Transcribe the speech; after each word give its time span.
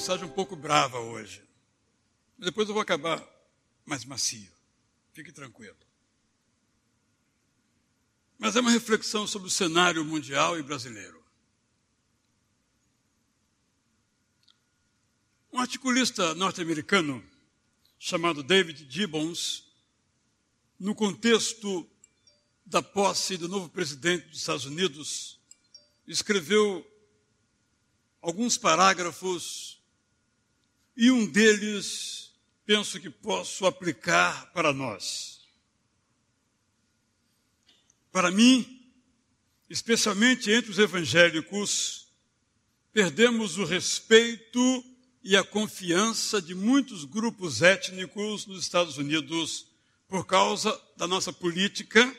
mensagem 0.00 0.24
um 0.24 0.32
pouco 0.32 0.56
brava 0.56 0.98
hoje. 0.98 1.42
Depois 2.38 2.66
eu 2.66 2.72
vou 2.72 2.80
acabar 2.80 3.22
mais 3.84 4.02
macio. 4.02 4.50
Fique 5.12 5.30
tranquilo. 5.30 5.76
Mas 8.38 8.56
é 8.56 8.60
uma 8.60 8.70
reflexão 8.70 9.26
sobre 9.26 9.48
o 9.48 9.50
cenário 9.50 10.02
mundial 10.02 10.58
e 10.58 10.62
brasileiro. 10.62 11.22
Um 15.52 15.58
articulista 15.58 16.34
norte-americano 16.34 17.22
chamado 17.98 18.42
David 18.42 18.86
Gibbons, 18.88 19.66
no 20.78 20.94
contexto 20.94 21.86
da 22.64 22.80
posse 22.80 23.36
do 23.36 23.50
novo 23.50 23.68
presidente 23.68 24.28
dos 24.28 24.38
Estados 24.38 24.64
Unidos, 24.64 25.38
escreveu 26.06 26.90
alguns 28.22 28.56
parágrafos 28.56 29.79
e 31.00 31.10
um 31.10 31.24
deles 31.24 32.30
penso 32.66 33.00
que 33.00 33.08
posso 33.08 33.64
aplicar 33.64 34.52
para 34.52 34.70
nós. 34.70 35.40
Para 38.12 38.30
mim, 38.30 38.84
especialmente 39.70 40.50
entre 40.50 40.70
os 40.70 40.78
evangélicos, 40.78 42.08
perdemos 42.92 43.56
o 43.56 43.64
respeito 43.64 44.84
e 45.24 45.38
a 45.38 45.42
confiança 45.42 46.40
de 46.40 46.54
muitos 46.54 47.06
grupos 47.06 47.62
étnicos 47.62 48.44
nos 48.44 48.62
Estados 48.62 48.98
Unidos 48.98 49.68
por 50.06 50.26
causa 50.26 50.78
da 50.98 51.06
nossa 51.06 51.32
política, 51.32 52.14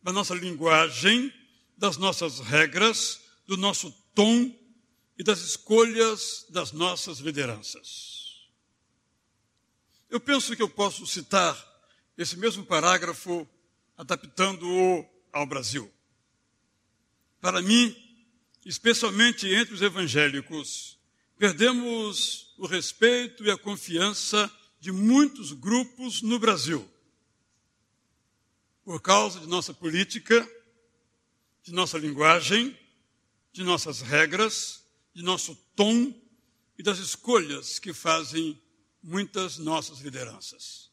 da 0.00 0.12
nossa 0.12 0.32
linguagem, 0.32 1.32
das 1.76 1.96
nossas 1.96 2.38
regras, 2.38 3.20
do 3.48 3.56
nosso 3.56 3.90
tom 4.14 4.54
e 5.18 5.22
das 5.22 5.40
escolhas 5.40 6.46
das 6.50 6.72
nossas 6.72 7.18
lideranças. 7.18 8.48
Eu 10.08 10.20
penso 10.20 10.54
que 10.54 10.62
eu 10.62 10.68
posso 10.68 11.06
citar 11.06 11.56
esse 12.16 12.36
mesmo 12.36 12.64
parágrafo 12.64 13.48
adaptando-o 13.96 15.04
ao 15.32 15.46
Brasil. 15.46 15.92
Para 17.40 17.60
mim, 17.60 17.94
especialmente 18.64 19.46
entre 19.48 19.74
os 19.74 19.82
evangélicos, 19.82 20.98
perdemos 21.38 22.54
o 22.58 22.66
respeito 22.66 23.44
e 23.44 23.50
a 23.50 23.58
confiança 23.58 24.50
de 24.80 24.92
muitos 24.92 25.52
grupos 25.52 26.22
no 26.22 26.38
Brasil. 26.38 26.88
Por 28.84 29.00
causa 29.00 29.40
de 29.40 29.46
nossa 29.46 29.74
política, 29.74 30.48
de 31.62 31.72
nossa 31.72 31.98
linguagem, 31.98 32.78
de 33.52 33.64
nossas 33.64 34.00
regras, 34.00 34.85
de 35.16 35.22
nosso 35.22 35.56
tom 35.74 36.12
e 36.78 36.82
das 36.82 36.98
escolhas 36.98 37.78
que 37.78 37.94
fazem 37.94 38.62
muitas 39.02 39.56
nossas 39.56 40.00
lideranças. 40.00 40.90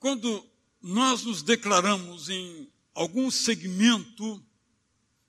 Quando 0.00 0.44
nós 0.82 1.22
nos 1.22 1.44
declaramos 1.44 2.28
em 2.28 2.68
algum 2.92 3.30
segmento 3.30 4.44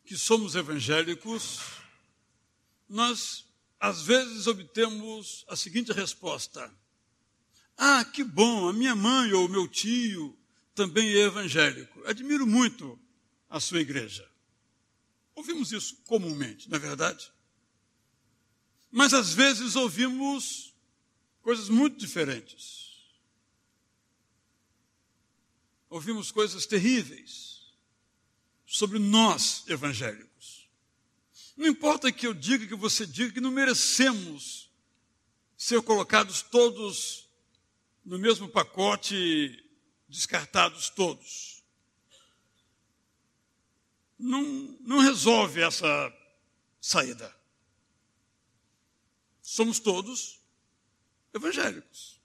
que 0.03 0.17
somos 0.17 0.55
evangélicos, 0.55 1.59
nós 2.87 3.48
às 3.79 4.01
vezes 4.01 4.45
obtemos 4.45 5.45
a 5.47 5.55
seguinte 5.55 5.91
resposta: 5.93 6.71
Ah, 7.77 8.03
que 8.03 8.23
bom, 8.23 8.67
a 8.67 8.73
minha 8.73 8.95
mãe 8.95 9.31
ou 9.33 9.47
meu 9.47 9.67
tio 9.67 10.37
também 10.75 11.07
é 11.13 11.21
evangélico. 11.21 12.05
Admiro 12.05 12.45
muito 12.45 12.99
a 13.49 13.59
sua 13.59 13.79
igreja. 13.79 14.29
Ouvimos 15.33 15.71
isso 15.71 15.95
comumente, 16.05 16.69
não 16.69 16.75
é 16.75 16.79
verdade? 16.79 17.31
Mas 18.91 19.13
às 19.13 19.33
vezes 19.33 19.75
ouvimos 19.75 20.73
coisas 21.41 21.69
muito 21.69 21.97
diferentes. 21.97 22.89
Ouvimos 25.89 26.31
coisas 26.31 26.65
terríveis 26.65 27.73
sobre 28.65 28.99
nós 28.99 29.63
evangélicos. 29.67 30.28
Não 31.59 31.67
importa 31.67 32.09
que 32.09 32.25
eu 32.25 32.33
diga, 32.33 32.65
que 32.65 32.73
você 32.73 33.05
diga, 33.05 33.33
que 33.33 33.41
não 33.41 33.51
merecemos 33.51 34.71
ser 35.57 35.81
colocados 35.81 36.41
todos 36.41 37.29
no 38.05 38.17
mesmo 38.17 38.47
pacote, 38.47 39.61
descartados 40.07 40.89
todos. 40.89 41.61
Não, 44.17 44.41
não 44.79 44.99
resolve 44.99 45.61
essa 45.61 45.85
saída. 46.79 47.35
Somos 49.41 49.79
todos 49.79 50.39
evangélicos. 51.33 52.21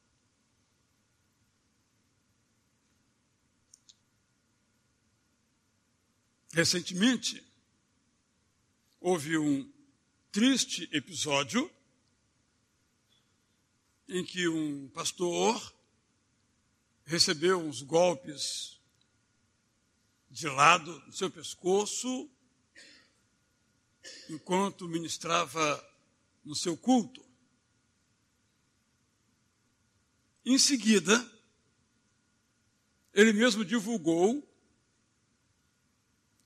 Recentemente, 6.53 7.44
houve 9.07 9.37
um 9.37 9.71
triste 10.33 10.89
episódio 10.91 11.71
em 14.09 14.25
que 14.25 14.49
um 14.49 14.89
pastor 14.89 15.75
recebeu 17.05 17.61
uns 17.61 17.83
golpes 17.83 18.81
de 20.31 20.49
lado 20.49 20.99
no 21.01 21.13
seu 21.13 21.31
pescoço 21.31 22.31
enquanto 24.31 24.89
ministrava 24.89 25.87
no 26.43 26.55
seu 26.55 26.75
culto. 26.75 27.23
Em 30.47 30.57
seguida, 30.57 31.13
ele 33.13 33.35
mesmo 33.35 33.67
divulgou 33.67 34.43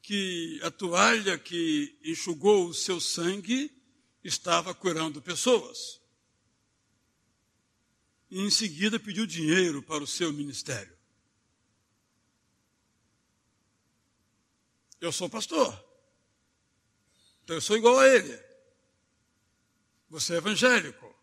que 0.08 0.58
a 0.62 0.70
toalha 0.70 1.38
que 1.38 1.94
enxugou 2.02 2.66
o 2.66 2.72
seu 2.72 2.98
sangue 2.98 3.70
estava 4.24 4.74
curando 4.74 5.20
pessoas. 5.20 6.00
E 8.30 8.40
em 8.40 8.48
seguida 8.48 8.98
pediu 8.98 9.26
dinheiro 9.26 9.82
para 9.82 10.02
o 10.02 10.06
seu 10.06 10.32
ministério. 10.32 10.96
Eu 14.98 15.12
sou 15.12 15.28
pastor. 15.28 15.78
Então 17.44 17.56
eu 17.56 17.60
sou 17.60 17.76
igual 17.76 17.98
a 17.98 18.08
ele. 18.08 18.42
Você 20.08 20.32
é 20.32 20.38
evangélico. 20.38 21.14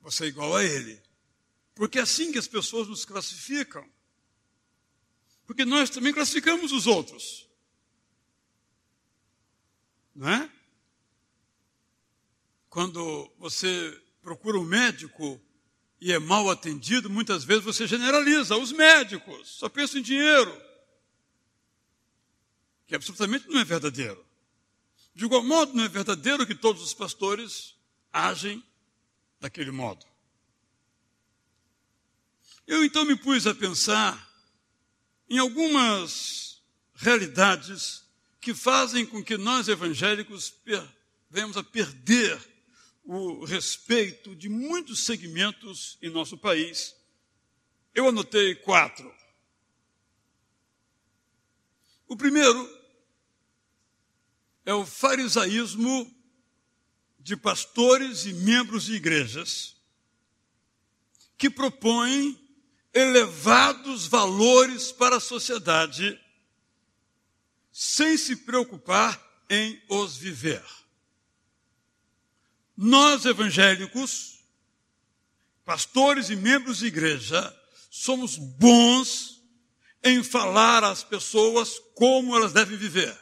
Você 0.00 0.24
é 0.24 0.28
igual 0.28 0.56
a 0.56 0.64
ele. 0.64 1.02
Porque 1.74 1.98
é 1.98 2.02
assim 2.02 2.32
que 2.32 2.38
as 2.38 2.48
pessoas 2.48 2.88
nos 2.88 3.04
classificam. 3.04 3.86
Porque 5.46 5.66
nós 5.66 5.90
também 5.90 6.14
classificamos 6.14 6.72
os 6.72 6.86
outros. 6.86 7.45
Não 10.16 10.30
é? 10.30 10.50
Quando 12.70 13.30
você 13.38 14.02
procura 14.22 14.58
um 14.58 14.64
médico 14.64 15.38
e 16.00 16.10
é 16.10 16.18
mal 16.18 16.50
atendido, 16.50 17.10
muitas 17.10 17.44
vezes 17.44 17.62
você 17.62 17.86
generaliza 17.86 18.56
os 18.56 18.72
médicos, 18.72 19.48
só 19.58 19.68
pensam 19.68 20.00
em 20.00 20.02
dinheiro, 20.02 20.50
que 22.86 22.94
absolutamente 22.94 23.46
não 23.48 23.60
é 23.60 23.64
verdadeiro. 23.64 24.24
De 25.14 25.26
igual 25.26 25.42
modo, 25.42 25.74
não 25.74 25.84
é 25.84 25.88
verdadeiro 25.88 26.46
que 26.46 26.54
todos 26.54 26.82
os 26.82 26.94
pastores 26.94 27.74
agem 28.10 28.64
daquele 29.38 29.70
modo. 29.70 30.04
Eu 32.66 32.82
então 32.84 33.04
me 33.04 33.16
pus 33.16 33.46
a 33.46 33.54
pensar 33.54 34.30
em 35.28 35.38
algumas 35.38 36.62
realidades 36.94 38.05
que 38.46 38.54
fazem 38.54 39.04
com 39.04 39.24
que 39.24 39.36
nós 39.36 39.66
evangélicos 39.66 40.54
venhamos 41.28 41.56
a 41.56 41.64
perder 41.64 42.40
o 43.02 43.44
respeito 43.44 44.36
de 44.36 44.48
muitos 44.48 45.04
segmentos 45.04 45.98
em 46.00 46.10
nosso 46.10 46.38
país. 46.38 46.94
Eu 47.92 48.06
anotei 48.06 48.54
quatro. 48.54 49.12
O 52.06 52.16
primeiro 52.16 52.70
é 54.64 54.72
o 54.72 54.86
farisaísmo 54.86 56.08
de 57.18 57.36
pastores 57.36 58.26
e 58.26 58.32
membros 58.32 58.84
de 58.84 58.94
igrejas 58.94 59.74
que 61.36 61.50
propõem 61.50 62.38
elevados 62.94 64.06
valores 64.06 64.92
para 64.92 65.16
a 65.16 65.20
sociedade 65.20 66.16
sem 67.78 68.16
se 68.16 68.36
preocupar 68.36 69.22
em 69.50 69.78
os 69.86 70.16
viver. 70.16 70.64
Nós 72.74 73.26
evangélicos 73.26 74.38
pastores 75.62 76.30
e 76.30 76.36
membros 76.36 76.78
de 76.78 76.86
igreja, 76.86 77.54
somos 77.90 78.38
bons 78.38 79.42
em 80.02 80.22
falar 80.22 80.82
às 80.84 81.04
pessoas 81.04 81.78
como 81.94 82.34
elas 82.34 82.54
devem 82.54 82.78
viver. 82.78 83.14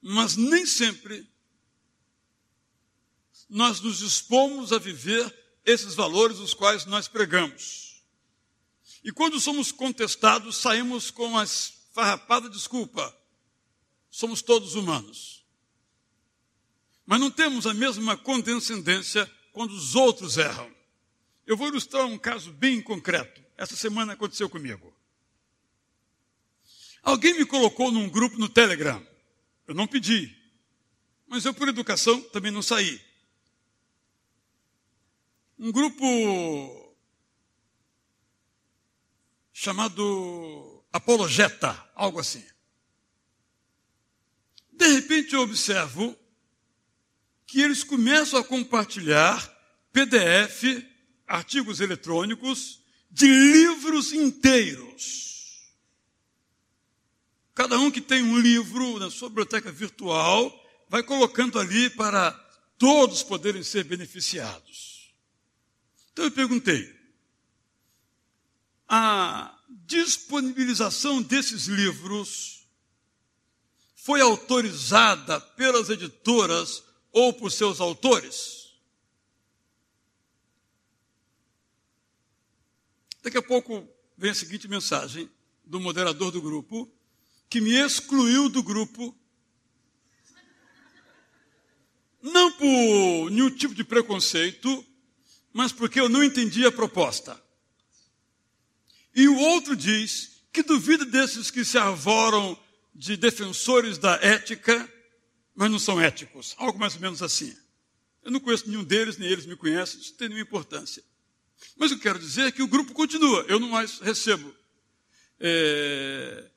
Mas 0.00 0.34
nem 0.34 0.64
sempre 0.64 1.30
nós 3.50 3.82
nos 3.82 3.98
dispomos 3.98 4.72
a 4.72 4.78
viver 4.78 5.60
esses 5.62 5.94
valores 5.94 6.38
os 6.38 6.54
quais 6.54 6.86
nós 6.86 7.06
pregamos. 7.06 7.83
E 9.04 9.12
quando 9.12 9.38
somos 9.38 9.70
contestados, 9.70 10.56
saímos 10.56 11.10
com 11.10 11.38
a 11.38 11.44
farrapada 11.92 12.48
desculpa. 12.48 13.14
Somos 14.10 14.40
todos 14.40 14.74
humanos. 14.74 15.44
Mas 17.04 17.20
não 17.20 17.30
temos 17.30 17.66
a 17.66 17.74
mesma 17.74 18.16
condescendência 18.16 19.30
quando 19.52 19.72
os 19.72 19.94
outros 19.94 20.38
erram. 20.38 20.72
Eu 21.46 21.54
vou 21.54 21.68
ilustrar 21.68 22.06
um 22.06 22.16
caso 22.16 22.50
bem 22.50 22.80
concreto. 22.80 23.44
Essa 23.58 23.76
semana 23.76 24.14
aconteceu 24.14 24.48
comigo. 24.48 24.94
Alguém 27.02 27.34
me 27.34 27.44
colocou 27.44 27.92
num 27.92 28.08
grupo 28.08 28.38
no 28.38 28.48
Telegram. 28.48 29.06
Eu 29.66 29.74
não 29.74 29.86
pedi. 29.86 30.34
Mas 31.26 31.44
eu, 31.44 31.52
por 31.52 31.68
educação, 31.68 32.20
também 32.22 32.50
não 32.50 32.62
saí. 32.62 32.98
Um 35.58 35.70
grupo 35.70 36.83
chamado 39.56 40.84
Apologeta, 40.92 41.80
algo 41.94 42.18
assim. 42.18 42.44
De 44.72 44.88
repente 44.88 45.32
eu 45.32 45.42
observo 45.42 46.18
que 47.46 47.60
eles 47.60 47.84
começam 47.84 48.40
a 48.40 48.44
compartilhar 48.44 49.40
PDF, 49.92 50.84
artigos 51.24 51.78
eletrônicos, 51.78 52.80
de 53.08 53.26
livros 53.26 54.12
inteiros. 54.12 55.72
Cada 57.54 57.78
um 57.78 57.92
que 57.92 58.00
tem 58.00 58.22
um 58.24 58.36
livro 58.36 58.98
na 58.98 59.08
sua 59.08 59.28
biblioteca 59.28 59.70
virtual 59.70 60.52
vai 60.88 61.04
colocando 61.04 61.60
ali 61.60 61.88
para 61.90 62.32
todos 62.76 63.22
poderem 63.22 63.62
ser 63.62 63.84
beneficiados. 63.84 65.14
Então 66.12 66.24
eu 66.24 66.32
perguntei: 66.32 66.92
a 68.96 69.58
disponibilização 69.68 71.20
desses 71.20 71.66
livros 71.66 72.64
foi 73.96 74.20
autorizada 74.20 75.40
pelas 75.40 75.90
editoras 75.90 76.84
ou 77.10 77.32
por 77.32 77.50
seus 77.50 77.80
autores. 77.80 78.72
Daqui 83.20 83.36
a 83.36 83.42
pouco 83.42 83.84
vem 84.16 84.30
a 84.30 84.34
seguinte 84.34 84.68
mensagem 84.68 85.28
do 85.64 85.80
moderador 85.80 86.30
do 86.30 86.40
grupo, 86.40 86.88
que 87.50 87.60
me 87.60 87.72
excluiu 87.72 88.48
do 88.48 88.62
grupo, 88.62 89.12
não 92.22 92.52
por 92.52 93.30
nenhum 93.32 93.50
tipo 93.50 93.74
de 93.74 93.82
preconceito, 93.82 94.86
mas 95.52 95.72
porque 95.72 95.98
eu 95.98 96.08
não 96.08 96.22
entendi 96.22 96.64
a 96.64 96.70
proposta. 96.70 97.43
E 99.14 99.28
o 99.28 99.36
outro 99.38 99.76
diz 99.76 100.42
que 100.52 100.62
duvida 100.62 101.04
desses 101.04 101.50
que 101.50 101.64
se 101.64 101.78
arvoram 101.78 102.58
de 102.94 103.16
defensores 103.16 103.98
da 103.98 104.14
ética 104.22 104.88
mas 105.54 105.70
não 105.70 105.78
são 105.78 106.00
éticos. 106.00 106.54
Algo 106.58 106.78
mais 106.78 106.94
ou 106.94 107.00
menos 107.00 107.22
assim. 107.22 107.54
Eu 108.22 108.30
não 108.30 108.40
conheço 108.40 108.68
nenhum 108.68 108.82
deles, 108.82 109.16
nem 109.16 109.28
eles 109.28 109.46
me 109.46 109.56
conhecem, 109.56 110.00
isso 110.00 110.10
não 110.10 110.18
tem 110.18 110.28
nenhuma 110.28 110.46
importância. 110.46 111.02
Mas 111.76 111.92
eu 111.92 111.98
quero 111.98 112.18
dizer 112.18 112.52
que 112.52 112.62
o 112.62 112.66
grupo 112.68 112.92
continua, 112.92 113.44
eu 113.48 113.60
não 113.60 113.68
mais 113.68 114.00
recebo. 114.00 114.52
É, 115.38 116.50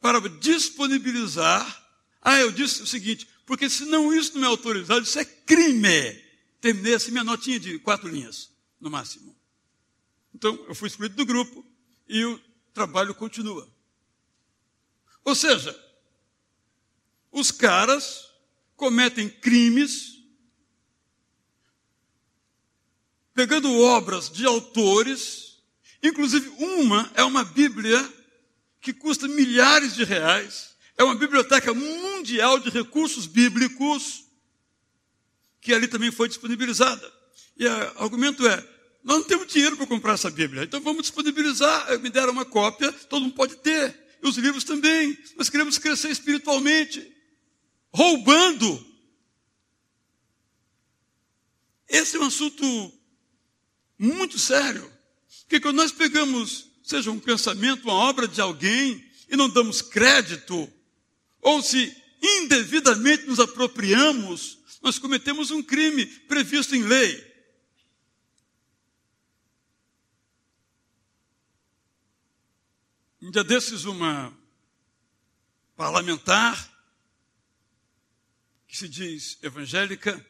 para 0.00 0.20
disponibilizar. 0.28 1.86
Ah, 2.22 2.38
eu 2.40 2.50
disse 2.50 2.82
o 2.82 2.86
seguinte, 2.86 3.28
porque 3.46 3.68
senão 3.68 4.12
isso 4.12 4.38
não 4.38 4.44
é 4.44 4.50
autorizado, 4.50 5.02
isso 5.02 5.18
é 5.18 5.24
crime. 5.24 6.24
Terminei 6.60 6.94
assim 6.94 7.10
minha 7.10 7.24
notinha 7.24 7.58
de 7.58 7.78
quatro 7.78 8.08
linhas, 8.08 8.50
no 8.80 8.90
máximo. 8.90 9.36
Então, 10.34 10.64
eu 10.68 10.74
fui 10.74 10.88
excluído 10.88 11.16
do 11.16 11.26
grupo 11.26 11.64
e 12.08 12.24
o 12.24 12.38
trabalho 12.72 13.14
continua. 13.14 13.68
Ou 15.24 15.34
seja, 15.34 15.78
os 17.30 17.50
caras 17.50 18.28
cometem 18.76 19.28
crimes, 19.28 20.22
pegando 23.34 23.80
obras 23.80 24.30
de 24.30 24.46
autores, 24.46 25.62
inclusive 26.02 26.48
uma 26.58 27.10
é 27.14 27.22
uma 27.22 27.44
Bíblia 27.44 27.98
que 28.80 28.92
custa 28.92 29.28
milhares 29.28 29.94
de 29.94 30.04
reais, 30.04 30.76
é 30.96 31.04
uma 31.04 31.14
biblioteca 31.14 31.74
mundial 31.74 32.58
de 32.58 32.70
recursos 32.70 33.26
bíblicos, 33.26 34.24
que 35.60 35.74
ali 35.74 35.86
também 35.86 36.10
foi 36.10 36.28
disponibilizada. 36.28 37.12
E 37.56 37.66
o 37.66 38.02
argumento 38.02 38.46
é: 38.46 38.77
nós 39.08 39.20
não 39.20 39.24
temos 39.24 39.46
dinheiro 39.46 39.74
para 39.74 39.86
comprar 39.86 40.12
essa 40.12 40.30
Bíblia, 40.30 40.64
então 40.64 40.82
vamos 40.82 41.00
disponibilizar. 41.00 41.98
Me 42.00 42.10
deram 42.10 42.30
uma 42.30 42.44
cópia, 42.44 42.92
todo 42.92 43.22
mundo 43.22 43.34
pode 43.34 43.56
ter, 43.56 43.98
e 44.22 44.28
os 44.28 44.36
livros 44.36 44.64
também. 44.64 45.16
Nós 45.34 45.48
queremos 45.48 45.78
crescer 45.78 46.10
espiritualmente 46.10 47.10
roubando. 47.90 48.86
Esse 51.88 52.18
é 52.18 52.20
um 52.20 52.26
assunto 52.26 52.92
muito 53.98 54.38
sério. 54.38 54.92
Porque 55.44 55.58
quando 55.58 55.76
nós 55.76 55.90
pegamos, 55.90 56.66
seja 56.84 57.10
um 57.10 57.18
pensamento, 57.18 57.84
uma 57.84 57.94
obra 57.94 58.28
de 58.28 58.42
alguém, 58.42 59.02
e 59.26 59.36
não 59.38 59.48
damos 59.48 59.80
crédito, 59.80 60.70
ou 61.40 61.62
se 61.62 61.96
indevidamente 62.22 63.24
nos 63.24 63.40
apropriamos, 63.40 64.58
nós 64.82 64.98
cometemos 64.98 65.50
um 65.50 65.62
crime 65.62 66.04
previsto 66.04 66.76
em 66.76 66.82
lei. 66.82 67.27
Um 73.20 73.32
dia 73.32 73.42
desses, 73.42 73.84
uma 73.84 74.32
parlamentar 75.74 76.72
que 78.68 78.76
se 78.76 78.88
diz 78.88 79.38
evangélica, 79.42 80.24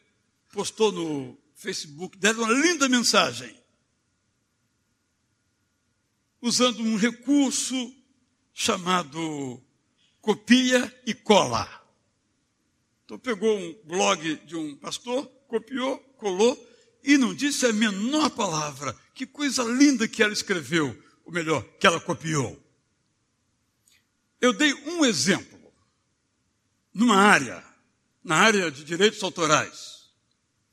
postou 0.51 0.91
no 0.91 1.37
Facebook 1.53 2.17
dela 2.17 2.39
uma 2.39 2.51
linda 2.53 2.89
mensagem, 2.89 3.55
usando 6.41 6.81
um 6.81 6.95
recurso 6.95 7.95
chamado 8.53 9.61
copia 10.19 11.01
e 11.05 11.13
cola. 11.13 11.67
Então 13.05 13.19
pegou 13.19 13.55
um 13.55 13.73
blog 13.83 14.35
de 14.45 14.55
um 14.55 14.75
pastor, 14.77 15.27
copiou, 15.47 15.99
colou 16.17 16.57
e 17.03 17.17
não 17.17 17.35
disse 17.35 17.67
a 17.67 17.73
menor 17.73 18.31
palavra. 18.31 18.93
Que 19.13 19.27
coisa 19.27 19.63
linda 19.63 20.07
que 20.07 20.23
ela 20.23 20.33
escreveu, 20.33 20.97
ou 21.23 21.31
melhor, 21.31 21.61
que 21.79 21.85
ela 21.85 21.99
copiou. 21.99 22.68
Eu 24.41 24.53
dei 24.53 24.73
um 24.73 25.05
exemplo 25.05 25.59
numa 26.93 27.15
área 27.15 27.69
na 28.23 28.35
área 28.35 28.69
de 28.69 28.83
direitos 28.83 29.23
autorais. 29.23 30.09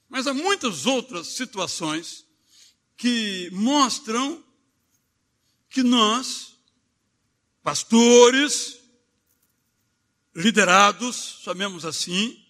Mas 0.09 0.27
há 0.27 0.35
muitas 0.35 0.87
outras 0.87 1.29
situações 1.29 2.27
que 2.97 3.49
mostram 3.53 4.45
que 5.69 5.83
nós, 5.83 6.57
pastores, 7.63 8.79
liderados, 10.35 11.41
chamemos 11.43 11.85
assim, 11.85 12.45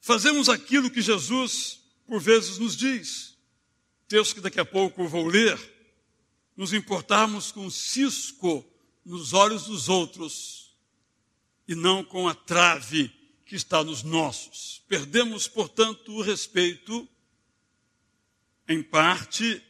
fazemos 0.00 0.48
aquilo 0.48 0.90
que 0.90 1.00
Jesus, 1.00 1.80
por 2.06 2.20
vezes, 2.20 2.58
nos 2.58 2.76
diz. 2.76 3.36
Texto 4.08 4.34
que 4.34 4.40
daqui 4.40 4.60
a 4.60 4.64
pouco 4.64 5.08
vou 5.08 5.26
ler, 5.26 5.58
nos 6.56 6.72
importarmos 6.72 7.50
com 7.50 7.66
o 7.66 7.70
cisco 7.70 8.64
nos 9.04 9.32
olhos 9.32 9.64
dos 9.64 9.88
outros 9.88 10.74
e 11.66 11.74
não 11.74 12.04
com 12.04 12.28
a 12.28 12.34
trave 12.34 13.08
que 13.44 13.54
está 13.54 13.84
nos 13.84 14.02
nossos. 14.02 14.82
Perdemos, 14.88 15.46
portanto, 15.46 16.12
o 16.12 16.22
respeito, 16.22 17.06
em 18.66 18.82
parte, 18.82 19.62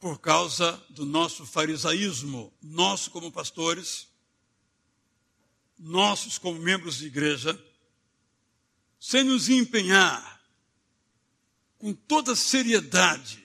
por 0.00 0.18
causa 0.18 0.72
do 0.90 1.06
nosso 1.06 1.46
farisaísmo, 1.46 2.52
nosso 2.60 3.10
como 3.10 3.30
pastores, 3.30 4.08
nossos 5.78 6.36
como 6.36 6.58
membros 6.58 6.98
de 6.98 7.06
igreja, 7.06 7.58
sem 8.98 9.22
nos 9.22 9.48
empenhar 9.48 10.42
com 11.78 11.92
toda 11.92 12.34
seriedade, 12.34 13.44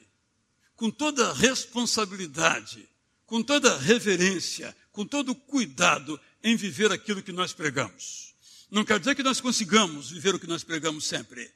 com 0.75 0.89
toda 0.89 1.33
responsabilidade, 1.33 2.88
com 3.29 3.43
toda 3.43 3.77
reverência, 3.77 4.75
com 4.91 5.05
todo 5.05 5.35
cuidado 5.35 6.19
em 6.43 6.55
viver 6.55 6.91
aquilo 6.91 7.21
que 7.21 7.31
nós 7.31 7.53
pregamos. 7.53 8.33
Não 8.71 8.83
quer 8.83 8.97
dizer 8.97 9.13
que 9.13 9.21
nós 9.21 9.39
consigamos 9.39 10.09
viver 10.09 10.33
o 10.33 10.39
que 10.39 10.47
nós 10.47 10.63
pregamos 10.63 11.05
sempre. 11.05 11.53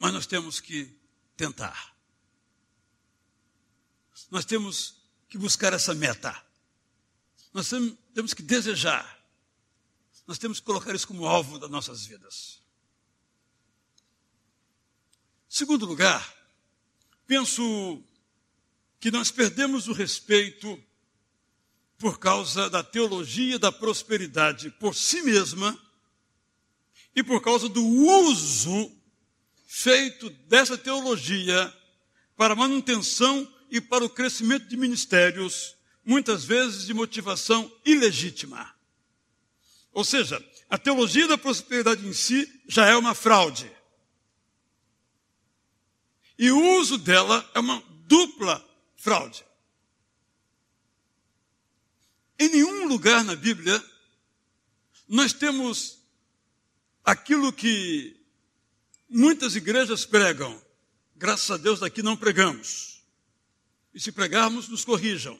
Mas 0.00 0.12
nós 0.12 0.26
temos 0.26 0.58
que 0.58 0.92
tentar. 1.36 1.94
Nós 4.32 4.44
temos 4.44 4.96
que 5.28 5.38
buscar 5.38 5.72
essa 5.72 5.94
meta. 5.94 6.44
Nós 7.52 7.70
temos 8.12 8.34
que 8.34 8.42
desejar. 8.42 9.24
Nós 10.26 10.38
temos 10.38 10.58
que 10.58 10.66
colocar 10.66 10.92
isso 10.92 11.06
como 11.06 11.24
alvo 11.24 11.56
das 11.56 11.70
nossas 11.70 12.04
vidas. 12.04 12.60
Segundo 15.48 15.86
lugar, 15.86 16.34
penso 17.28 18.02
que 19.04 19.10
nós 19.10 19.30
perdemos 19.30 19.86
o 19.86 19.92
respeito 19.92 20.82
por 21.98 22.18
causa 22.18 22.70
da 22.70 22.82
teologia 22.82 23.58
da 23.58 23.70
prosperidade 23.70 24.70
por 24.80 24.94
si 24.94 25.20
mesma 25.20 25.78
e 27.14 27.22
por 27.22 27.42
causa 27.42 27.68
do 27.68 27.84
uso 27.84 28.90
feito 29.66 30.30
dessa 30.48 30.78
teologia 30.78 31.70
para 32.34 32.56
manutenção 32.56 33.46
e 33.70 33.78
para 33.78 34.02
o 34.02 34.08
crescimento 34.08 34.68
de 34.68 34.76
ministérios, 34.78 35.76
muitas 36.02 36.42
vezes 36.42 36.86
de 36.86 36.94
motivação 36.94 37.70
ilegítima. 37.84 38.74
Ou 39.92 40.02
seja, 40.02 40.42
a 40.70 40.78
teologia 40.78 41.28
da 41.28 41.36
prosperidade 41.36 42.08
em 42.08 42.14
si 42.14 42.50
já 42.66 42.86
é 42.86 42.96
uma 42.96 43.14
fraude. 43.14 43.70
E 46.38 46.50
o 46.50 46.78
uso 46.78 46.96
dela 46.96 47.46
é 47.52 47.60
uma 47.60 47.84
dupla 48.06 48.66
fraude. 49.04 49.44
Em 52.38 52.48
nenhum 52.48 52.88
lugar 52.88 53.22
na 53.22 53.36
Bíblia 53.36 53.84
nós 55.06 55.34
temos 55.34 55.98
aquilo 57.04 57.52
que 57.52 58.16
muitas 59.06 59.54
igrejas 59.54 60.06
pregam. 60.06 60.58
Graças 61.14 61.50
a 61.50 61.58
Deus 61.58 61.80
daqui 61.80 62.02
não 62.02 62.16
pregamos. 62.16 63.02
E 63.92 64.00
se 64.00 64.10
pregarmos, 64.10 64.68
nos 64.68 64.86
corrijam. 64.86 65.38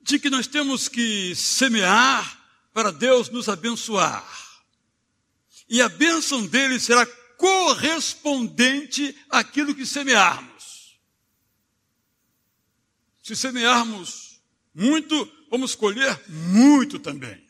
De 0.00 0.20
que 0.20 0.30
nós 0.30 0.46
temos 0.46 0.86
que 0.86 1.34
semear 1.34 2.48
para 2.72 2.92
Deus 2.92 3.28
nos 3.28 3.48
abençoar. 3.48 4.24
E 5.68 5.82
a 5.82 5.88
bênção 5.88 6.46
dele 6.46 6.78
será 6.78 7.04
correspondente 7.36 9.16
àquilo 9.28 9.74
que 9.74 9.84
semearmos. 9.84 10.59
Se 13.22 13.36
semearmos 13.36 14.40
muito, 14.74 15.30
vamos 15.50 15.74
colher 15.74 16.20
muito 16.28 16.98
também. 16.98 17.46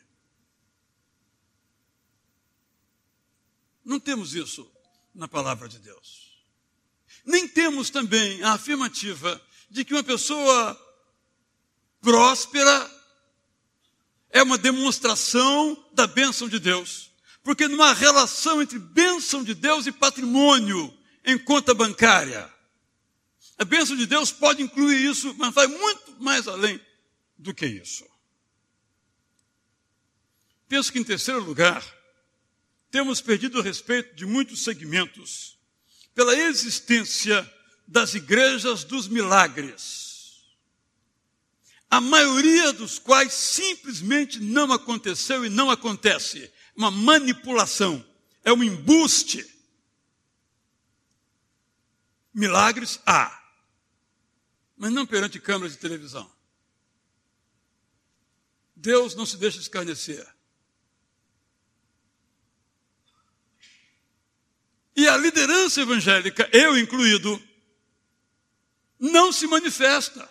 Não 3.83 3.99
temos 3.99 4.35
isso 4.35 4.69
na 5.13 5.27
palavra 5.27 5.67
de 5.67 5.79
Deus. 5.79 6.31
Nem 7.25 7.47
temos 7.47 7.89
também 7.89 8.41
a 8.43 8.53
afirmativa 8.53 9.41
de 9.69 9.85
que 9.85 9.93
uma 9.93 10.03
pessoa 10.03 10.79
próspera 12.01 12.89
é 14.29 14.41
uma 14.41 14.57
demonstração 14.57 15.85
da 15.93 16.07
bênção 16.07 16.47
de 16.47 16.59
Deus. 16.59 17.11
Porque 17.43 17.67
numa 17.67 17.93
relação 17.93 18.61
entre 18.61 18.79
bênção 18.79 19.43
de 19.43 19.53
Deus 19.53 19.85
e 19.87 19.91
patrimônio 19.91 20.93
em 21.25 21.37
conta 21.37 21.73
bancária, 21.73 22.51
a 23.61 23.63
bênção 23.63 23.95
de 23.95 24.07
Deus 24.07 24.31
pode 24.31 24.63
incluir 24.63 25.05
isso, 25.05 25.35
mas 25.37 25.53
vai 25.53 25.67
muito 25.67 26.15
mais 26.19 26.47
além 26.47 26.81
do 27.37 27.53
que 27.53 27.67
isso. 27.67 28.03
Penso 30.67 30.91
que, 30.91 30.97
em 30.97 31.03
terceiro 31.03 31.43
lugar, 31.43 31.85
temos 32.89 33.21
perdido 33.21 33.59
o 33.59 33.61
respeito 33.61 34.15
de 34.15 34.25
muitos 34.25 34.63
segmentos 34.63 35.59
pela 36.15 36.35
existência 36.35 37.47
das 37.87 38.15
igrejas 38.15 38.83
dos 38.83 39.07
milagres, 39.07 40.41
a 41.87 42.01
maioria 42.01 42.73
dos 42.73 42.97
quais 42.97 43.31
simplesmente 43.31 44.39
não 44.39 44.73
aconteceu 44.73 45.45
e 45.45 45.49
não 45.49 45.69
acontece. 45.69 46.51
Uma 46.75 46.89
manipulação, 46.89 48.03
é 48.43 48.51
um 48.51 48.63
embuste. 48.63 49.45
Milagres 52.33 52.99
há, 53.05 53.40
mas 54.81 54.91
não 54.91 55.05
perante 55.05 55.39
câmeras 55.39 55.73
de 55.73 55.77
televisão. 55.77 56.27
Deus 58.75 59.13
não 59.13 59.27
se 59.27 59.37
deixa 59.37 59.59
escarnecer. 59.59 60.27
E 64.95 65.07
a 65.07 65.15
liderança 65.17 65.81
evangélica, 65.81 66.49
eu 66.51 66.75
incluído, 66.79 67.39
não 68.99 69.31
se 69.31 69.45
manifesta. 69.45 70.27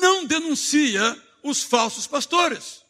Não 0.00 0.24
denuncia 0.24 1.22
os 1.42 1.62
falsos 1.62 2.06
pastores. 2.06 2.82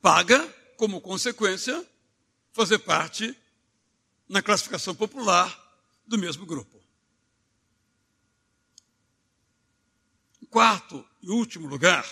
Paga, 0.00 0.42
como 0.78 1.02
consequência, 1.02 1.86
fazer 2.50 2.78
parte 2.78 3.36
na 4.26 4.40
classificação 4.40 4.94
popular 4.94 5.63
do 6.06 6.18
mesmo 6.18 6.46
grupo. 6.46 6.82
Quarto 10.50 11.04
e 11.20 11.30
último 11.30 11.66
lugar, 11.66 12.06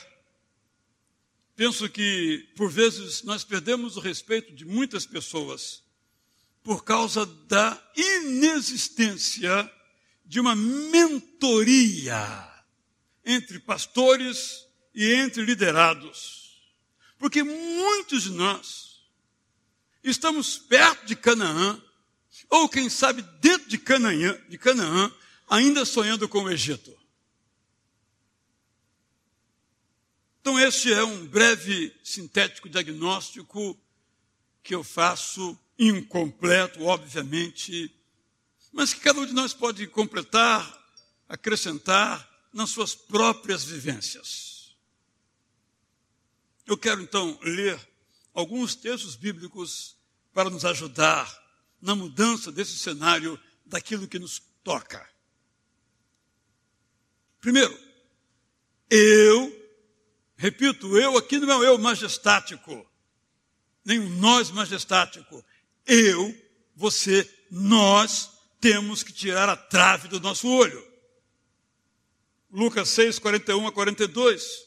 Penso 1.55 1.89
que, 1.89 2.49
por 2.57 2.71
vezes, 2.71 3.23
nós 3.23 3.45
perdemos 3.45 3.97
o 3.97 4.01
respeito 4.01 4.53
de 4.53 4.65
muitas 4.65 5.05
pessoas 5.05 5.83
por 6.63 6.83
causa 6.83 7.27
da 7.27 7.81
inexistência 7.95 9.71
de 10.25 10.41
uma 10.41 10.57
mentoria 10.57 12.19
entre 13.25 13.61
pastores 13.61 14.67
e 14.95 15.13
entre 15.13 15.45
liderados. 15.45 16.61
Porque 17.19 17.43
muitos 17.43 18.25
de 18.25 18.31
nós 18.31 19.05
estamos 20.03 20.59
perto 20.59 21.05
de 21.07 21.15
Canaã, 21.15 21.81
ou 22.53 22.69
quem 22.69 22.91
sabe 22.91 23.23
dentro 23.41 23.67
de 23.67 23.79
Canaã, 23.79 24.39
de 24.47 24.59
Canaã 24.59 25.11
ainda 25.49 25.87
sonhando 25.87 26.29
com 26.29 26.43
o 26.43 26.51
Egito. 26.51 26.95
Então, 30.39 30.61
este 30.61 30.93
é 30.93 31.03
um 31.03 31.27
breve 31.27 31.99
sintético 32.05 32.69
diagnóstico 32.69 33.75
que 34.63 34.75
eu 34.75 34.85
faço, 34.85 35.59
incompleto, 35.79 36.85
obviamente, 36.85 37.91
mas 38.71 38.93
que 38.93 39.01
cada 39.01 39.21
um 39.21 39.27
de 39.27 39.33
nós 39.33 39.55
pode 39.55 39.87
completar, 39.87 40.79
acrescentar 41.27 42.29
nas 42.53 42.69
suas 42.69 42.95
próprias 42.95 43.65
vivências. 43.65 44.77
Eu 46.67 46.77
quero 46.77 47.01
então 47.01 47.39
ler 47.43 47.81
alguns 48.35 48.75
textos 48.75 49.17
bíblicos 49.17 49.97
para 50.35 50.51
nos 50.51 50.67
ajudar 50.67 51.42
na 51.83 51.95
mudança 51.95 52.51
desse 52.51 52.79
cenário 52.79 53.39
daquilo 53.67 54.09
que 54.09 54.19
nos 54.19 54.41
toca. 54.63 55.07
Primeiro, 57.41 57.77
eu 58.89 59.63
Repito, 60.43 60.99
eu 60.99 61.17
aqui 61.17 61.39
não 61.39 61.53
é 61.53 61.57
um 61.57 61.63
eu 61.63 61.79
majestático, 61.79 62.85
nem 63.85 64.01
um 64.01 64.09
nós 64.17 64.51
majestático. 64.51 65.45
Eu, 65.87 66.37
você, 66.75 67.33
nós 67.49 68.29
temos 68.61 69.05
que 69.05 69.13
tirar 69.13 69.49
a 69.49 69.57
trave 69.57 70.09
do 70.09 70.19
nosso 70.19 70.49
olho. 70.49 70.85
Lucas 72.51 72.89
6, 72.89 73.21
41 73.21 73.69
a 73.69 73.71
42. 73.71 74.67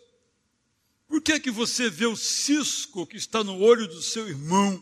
Por 1.09 1.21
que 1.21 1.33
é 1.33 1.39
que 1.41 1.51
você 1.51 1.89
vê 1.89 2.05
o 2.05 2.15
cisco 2.15 3.05
que 3.05 3.17
está 3.17 3.43
no 3.43 3.59
olho 3.59 3.85
do 3.85 4.01
seu 4.01 4.29
irmão 4.29 4.81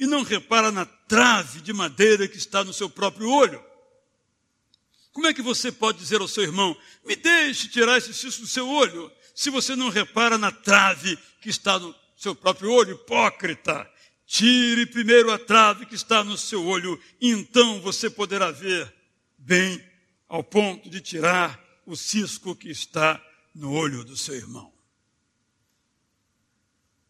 e 0.00 0.06
não 0.06 0.22
repara 0.22 0.72
na 0.72 0.86
trave 0.86 1.60
de 1.60 1.74
madeira 1.74 2.26
que 2.26 2.38
está 2.38 2.64
no 2.64 2.72
seu 2.72 2.88
próprio 2.88 3.30
olho? 3.30 3.62
Como 5.12 5.26
é 5.26 5.34
que 5.34 5.42
você 5.42 5.70
pode 5.70 5.98
dizer 5.98 6.22
ao 6.22 6.26
seu 6.26 6.42
irmão: 6.42 6.74
me 7.04 7.14
deixe 7.14 7.68
tirar 7.68 7.98
esse 7.98 8.14
cisco 8.14 8.40
do 8.40 8.48
seu 8.48 8.66
olho, 8.66 9.12
se 9.34 9.50
você 9.50 9.76
não 9.76 9.90
repara 9.90 10.38
na 10.38 10.50
trave 10.50 11.18
que 11.42 11.50
está 11.50 11.78
no 11.78 11.94
seu 12.16 12.34
próprio 12.34 12.72
olho, 12.72 12.94
hipócrita, 12.94 13.88
tire 14.26 14.86
primeiro 14.86 15.30
a 15.30 15.38
trave 15.38 15.84
que 15.84 15.94
está 15.94 16.24
no 16.24 16.38
seu 16.38 16.64
olho, 16.64 16.98
então 17.20 17.80
você 17.82 18.08
poderá 18.08 18.50
ver 18.50 18.90
bem 19.36 19.84
ao 20.26 20.42
ponto 20.42 20.88
de 20.88 21.02
tirar 21.02 21.62
o 21.84 21.94
cisco 21.94 22.56
que 22.56 22.70
está 22.70 23.22
no 23.54 23.72
olho 23.72 24.02
do 24.02 24.16
seu 24.16 24.34
irmão. 24.34 24.72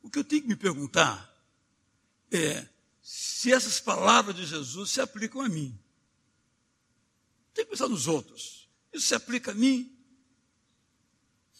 O 0.02 0.10
que 0.10 0.18
eu 0.18 0.24
tenho 0.24 0.42
que 0.42 0.48
me 0.48 0.56
perguntar 0.56 1.30
é 2.32 2.66
se 3.12 3.52
essas 3.52 3.80
palavras 3.80 4.36
de 4.36 4.46
Jesus 4.46 4.92
se 4.92 5.00
aplicam 5.00 5.40
a 5.40 5.48
mim. 5.48 5.76
Tem 7.52 7.64
que 7.64 7.72
pensar 7.72 7.88
nos 7.88 8.06
outros. 8.06 8.68
Isso 8.92 9.08
se 9.08 9.14
aplica 9.16 9.50
a 9.50 9.54
mim. 9.54 9.92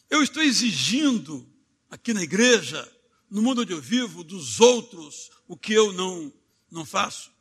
Eu 0.09 0.23
estou 0.23 0.45
exigindo 0.45 1.45
aqui 1.91 2.15
na 2.15 2.23
igreja, 2.23 2.89
no 3.29 3.43
mundo 3.43 3.63
onde 3.63 3.73
eu 3.73 3.81
vivo, 3.81 4.23
dos 4.23 4.61
outros 4.61 5.29
o 5.49 5.57
que 5.57 5.73
eu 5.73 5.93
não, 5.93 6.33
não 6.71 6.87
faço. 6.87 7.33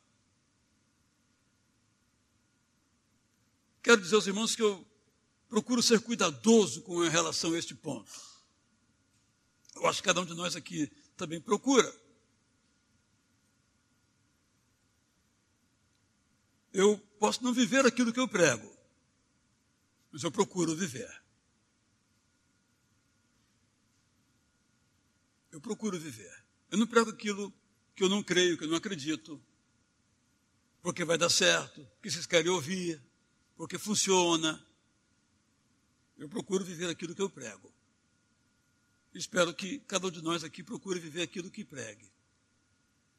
Quero 3.80 4.00
dizer 4.00 4.16
aos 4.16 4.26
irmãos 4.26 4.56
que 4.56 4.62
eu 4.62 4.84
procuro 5.48 5.80
ser 5.80 6.00
cuidadoso 6.00 6.82
com 6.82 6.98
relação 7.06 7.52
a 7.52 7.58
este 7.58 7.76
ponto. 7.76 8.10
Eu 9.76 9.86
acho 9.86 10.02
que 10.02 10.08
cada 10.08 10.20
um 10.20 10.26
de 10.26 10.34
nós 10.34 10.56
aqui 10.56 10.90
também 11.16 11.40
procura. 11.40 12.09
Eu 16.72 16.98
posso 17.18 17.42
não 17.42 17.52
viver 17.52 17.84
aquilo 17.84 18.12
que 18.12 18.20
eu 18.20 18.28
prego, 18.28 18.70
mas 20.12 20.22
eu 20.22 20.30
procuro 20.30 20.74
viver. 20.74 21.10
Eu 25.50 25.60
procuro 25.60 25.98
viver. 25.98 26.32
Eu 26.70 26.78
não 26.78 26.86
prego 26.86 27.10
aquilo 27.10 27.52
que 27.94 28.04
eu 28.04 28.08
não 28.08 28.22
creio, 28.22 28.56
que 28.56 28.64
eu 28.64 28.68
não 28.68 28.76
acredito, 28.76 29.40
porque 30.82 31.04
vai 31.04 31.18
dar 31.18 31.28
certo, 31.28 31.84
porque 31.94 32.10
vocês 32.10 32.26
querem 32.26 32.50
ouvir, 32.50 33.02
porque 33.56 33.78
funciona. 33.78 34.64
Eu 36.16 36.28
procuro 36.28 36.64
viver 36.64 36.88
aquilo 36.88 37.14
que 37.14 37.22
eu 37.22 37.30
prego. 37.30 37.72
Espero 39.12 39.52
que 39.52 39.80
cada 39.80 40.06
um 40.06 40.10
de 40.10 40.22
nós 40.22 40.44
aqui 40.44 40.62
procure 40.62 41.00
viver 41.00 41.22
aquilo 41.22 41.50
que 41.50 41.64
pregue. 41.64 42.10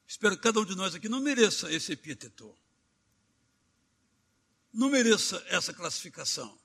Espero 0.07 0.37
que 0.37 0.43
cada 0.43 0.59
um 0.59 0.65
de 0.65 0.75
nós 0.75 0.95
aqui 0.95 1.09
não 1.09 1.19
mereça 1.19 1.71
esse 1.71 1.91
epíteto. 1.91 2.55
Não 4.73 4.89
mereça 4.89 5.43
essa 5.47 5.73
classificação. 5.73 6.57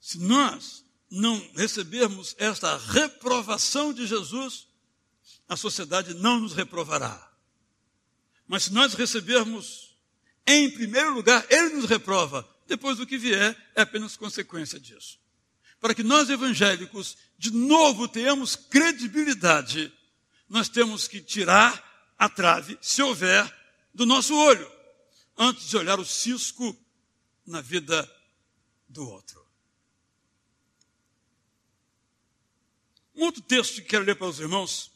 Se 0.00 0.18
nós 0.18 0.84
não 1.10 1.36
recebermos 1.54 2.34
esta 2.38 2.76
reprovação 2.76 3.92
de 3.92 4.06
Jesus, 4.06 4.68
a 5.48 5.56
sociedade 5.56 6.14
não 6.14 6.40
nos 6.40 6.52
reprovará. 6.52 7.32
Mas 8.46 8.64
se 8.64 8.72
nós 8.72 8.94
recebermos, 8.94 9.96
em 10.46 10.70
primeiro 10.70 11.12
lugar, 11.12 11.44
Ele 11.50 11.70
nos 11.70 11.86
reprova, 11.86 12.48
depois 12.66 12.98
do 12.98 13.06
que 13.06 13.18
vier 13.18 13.56
é 13.74 13.82
apenas 13.82 14.16
consequência 14.16 14.78
disso. 14.78 15.18
Para 15.80 15.94
que 15.94 16.02
nós 16.02 16.30
evangélicos, 16.30 17.16
de 17.38 17.50
novo, 17.52 18.08
tenhamos 18.08 18.56
credibilidade, 18.56 19.92
nós 20.48 20.68
temos 20.68 21.06
que 21.06 21.20
tirar 21.20 22.14
a 22.18 22.28
trave, 22.28 22.78
se 22.80 23.02
houver, 23.02 23.52
do 23.92 24.06
nosso 24.06 24.34
olho, 24.34 24.70
antes 25.36 25.68
de 25.68 25.76
olhar 25.76 25.98
o 26.00 26.04
cisco 26.04 26.76
na 27.46 27.60
vida 27.60 28.10
do 28.88 29.08
outro. 29.08 29.44
Um 33.14 33.24
outro 33.24 33.42
texto 33.42 33.76
que 33.76 33.88
quero 33.88 34.04
ler 34.04 34.16
para 34.16 34.26
os 34.26 34.38
irmãos 34.40 34.92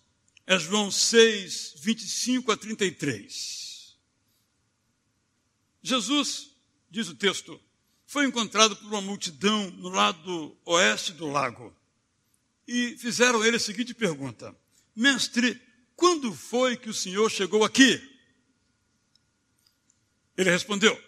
é 0.47 0.59
João 0.59 0.91
6, 0.91 1.75
25 1.79 2.53
a 2.53 2.57
33. 2.57 3.97
Jesus, 5.83 6.51
diz 6.91 7.09
o 7.09 7.15
texto, 7.15 7.61
foi 8.05 8.27
encontrado 8.27 8.77
por 8.77 8.89
uma 8.89 9.01
multidão 9.01 9.71
no 9.71 9.89
lado 9.89 10.57
oeste 10.65 11.13
do 11.13 11.29
lago. 11.29 11.75
E 12.67 12.97
fizeram 12.99 13.45
ele 13.45 13.57
a 13.57 13.61
seguinte 13.61 13.95
pergunta: 13.95 14.55
Mestre, 14.95 15.61
quando 15.97 16.35
foi 16.35 16.77
que 16.77 16.91
o 16.91 16.95
senhor 16.95 17.31
chegou 17.31 17.65
aqui? 17.65 18.10
Ele 20.41 20.51
respondeu: 20.51 20.99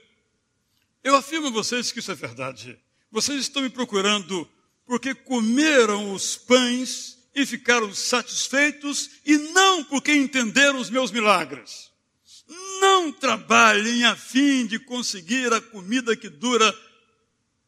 Eu 1.03 1.17
afirmo 1.17 1.47
a 1.47 1.51
vocês 1.51 1.91
que 1.91 2.01
isso 2.01 2.13
é 2.13 2.15
verdade. 2.15 2.79
Vocês 3.11 3.41
estão 3.41 3.63
me 3.63 3.71
procurando 3.71 4.47
porque 4.85 5.15
comeram 5.15 6.13
os 6.13 6.37
pães 6.37 7.17
e 7.35 7.47
ficaram 7.47 7.95
satisfeitos, 7.95 9.09
e 9.25 9.39
não 9.39 9.85
porque 9.85 10.15
entenderam 10.15 10.79
os 10.79 10.91
meus 10.91 11.11
milagres. 11.11 11.91
Não 12.79 13.11
trabalhem 13.11 14.05
a 14.05 14.15
fim 14.15 14.67
de 14.67 14.79
conseguir 14.79 15.51
a 15.51 15.63
comida 15.63 16.15
que 16.15 16.29
dura. 16.29 16.79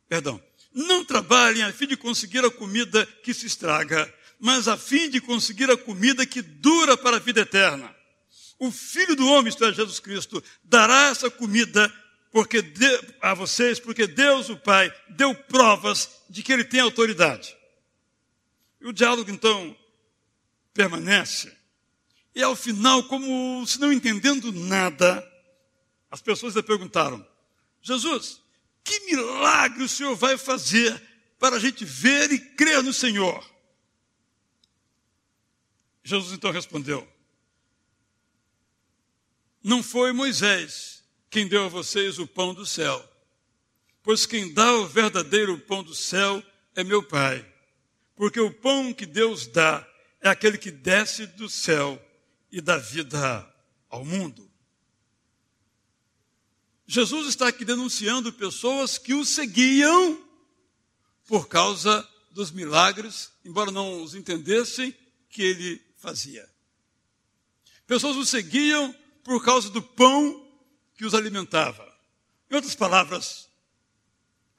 Perdão. 0.07 0.38
Não 0.70 1.03
trabalhem 1.03 1.62
a 1.62 1.72
fim 1.72 1.87
de 1.87 1.96
conseguir 1.96 2.44
a 2.44 2.50
comida 2.50 3.07
que 3.22 3.33
se 3.33 3.46
estraga, 3.46 4.12
mas 4.38 4.68
a 4.68 4.77
fim 4.77 5.09
de 5.09 5.18
conseguir 5.18 5.70
a 5.70 5.79
comida 5.79 6.27
que 6.27 6.42
dura 6.42 6.94
para 6.94 7.16
a 7.16 7.20
vida 7.20 7.40
eterna. 7.40 7.94
O 8.59 8.71
Filho 8.71 9.17
do 9.17 9.27
Homem, 9.27 9.49
isto 9.49 9.64
é 9.64 9.73
Jesus 9.73 10.01
Cristo, 10.01 10.43
dará 10.62 11.09
essa 11.09 11.31
comida 11.31 11.93
porque 12.35 12.61
de, 12.61 13.14
a 13.21 13.33
vocês, 13.33 13.79
porque 13.79 14.09
Deus, 14.09 14.49
o 14.49 14.57
Pai, 14.57 14.93
deu 15.11 15.33
provas 15.35 16.11
de 16.29 16.43
que 16.43 16.53
ele 16.53 16.64
tem 16.64 16.81
autoridade. 16.81 17.57
E 18.81 18.88
o 18.88 18.93
diálogo, 18.93 19.31
então, 19.31 19.77
permanece. 20.73 21.57
E 22.35 22.43
ao 22.43 22.57
final, 22.57 23.05
como 23.05 23.64
se 23.64 23.79
não 23.79 23.93
entendendo 23.93 24.51
nada, 24.53 25.25
as 26.11 26.21
pessoas 26.21 26.57
lhe 26.57 26.62
perguntaram: 26.64 27.25
Jesus, 27.81 28.43
que 28.83 28.99
milagre 29.07 29.85
o 29.85 29.88
Senhor 29.88 30.17
vai 30.17 30.37
fazer 30.37 31.01
para 31.38 31.55
a 31.55 31.61
gente 31.61 31.85
ver 31.85 32.33
e 32.33 32.38
crer 32.38 32.83
no 32.83 32.93
Senhor? 32.93 33.49
Jesus 36.03 36.33
então 36.33 36.51
respondeu: 36.51 37.07
Não 39.64 39.83
foi 39.83 40.12
Moisés 40.12 41.03
quem 41.31 41.48
deu 41.48 41.64
a 41.64 41.68
vocês 41.68 42.18
o 42.18 42.27
pão 42.27 42.53
do 42.53 42.66
céu. 42.66 43.03
Pois 44.03 44.27
quem 44.27 44.53
dá 44.53 44.70
o 44.74 44.87
verdadeiro 44.87 45.59
pão 45.59 45.83
do 45.83 45.94
céu 45.94 46.42
é 46.77 46.85
meu 46.85 47.03
Pai. 47.03 47.50
Porque 48.14 48.38
o 48.38 48.53
pão 48.53 48.92
que 48.92 49.07
Deus 49.07 49.46
dá 49.46 49.88
é 50.20 50.29
aquele 50.29 50.59
que 50.59 50.70
desce 50.70 51.27
do 51.27 51.48
céu 51.48 52.00
e 52.53 52.61
dá 52.61 52.77
vida 52.77 53.50
ao 53.88 54.05
mundo. 54.05 54.48
Jesus 56.87 57.27
está 57.29 57.48
aqui 57.48 57.64
denunciando 57.64 58.31
pessoas 58.35 58.98
que 58.98 59.14
o 59.14 59.24
seguiam 59.24 60.22
por 61.27 61.48
causa 61.48 62.07
dos 62.31 62.50
milagres, 62.50 63.33
embora 63.42 63.70
não 63.70 64.03
os 64.03 64.14
entendessem 64.14 64.94
que 65.31 65.42
ele 65.42 65.83
fazia. 65.96 66.46
Pessoas 67.87 68.16
o 68.16 68.27
seguiam 68.27 68.94
por 69.25 69.43
causa 69.43 69.71
do 69.71 69.83
pão 69.83 70.47
que 70.95 71.05
os 71.05 71.15
alimentava. 71.15 71.93
Em 72.51 72.55
outras 72.55 72.75
palavras, 72.75 73.49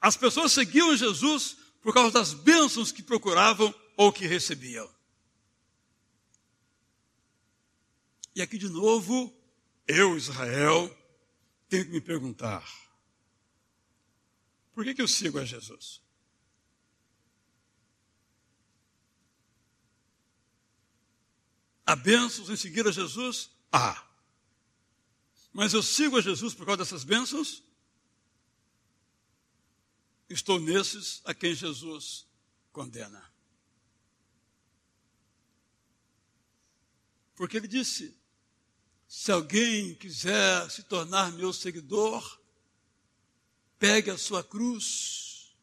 as 0.00 0.16
pessoas 0.16 0.52
seguiam 0.52 0.94
Jesus 0.96 1.56
por 1.80 1.94
causa 1.94 2.10
das 2.10 2.34
bênçãos 2.34 2.90
que 2.90 3.02
procuravam 3.02 3.72
ou 3.96 4.12
que 4.12 4.26
recebiam. 4.26 4.90
E 8.34 8.42
aqui 8.42 8.58
de 8.58 8.68
novo, 8.68 9.32
eu, 9.86 10.16
Israel, 10.16 10.94
tenho 11.68 11.86
que 11.86 11.92
me 11.92 12.00
perguntar: 12.00 12.68
por 14.74 14.84
que, 14.84 14.94
que 14.94 15.00
eu 15.00 15.08
sigo 15.08 15.38
a 15.38 15.44
Jesus? 15.44 16.02
Há 21.86 21.94
bênçãos 21.94 22.50
em 22.50 22.56
seguir 22.56 22.86
a 22.86 22.90
Jesus? 22.90 23.48
Há. 23.70 23.92
Ah. 23.92 24.05
Mas 25.56 25.72
eu 25.72 25.82
sigo 25.82 26.18
a 26.18 26.20
Jesus 26.20 26.52
por 26.52 26.66
causa 26.66 26.84
dessas 26.84 27.02
bênçãos? 27.02 27.62
Estou 30.28 30.60
nesses 30.60 31.22
a 31.24 31.32
quem 31.32 31.54
Jesus 31.54 32.26
condena. 32.70 33.24
Porque 37.34 37.56
ele 37.56 37.66
disse: 37.66 38.14
se 39.08 39.32
alguém 39.32 39.94
quiser 39.94 40.70
se 40.70 40.82
tornar 40.82 41.32
meu 41.32 41.54
seguidor, 41.54 42.38
pegue 43.78 44.10
a 44.10 44.18
sua 44.18 44.44
cruz. 44.44 45.56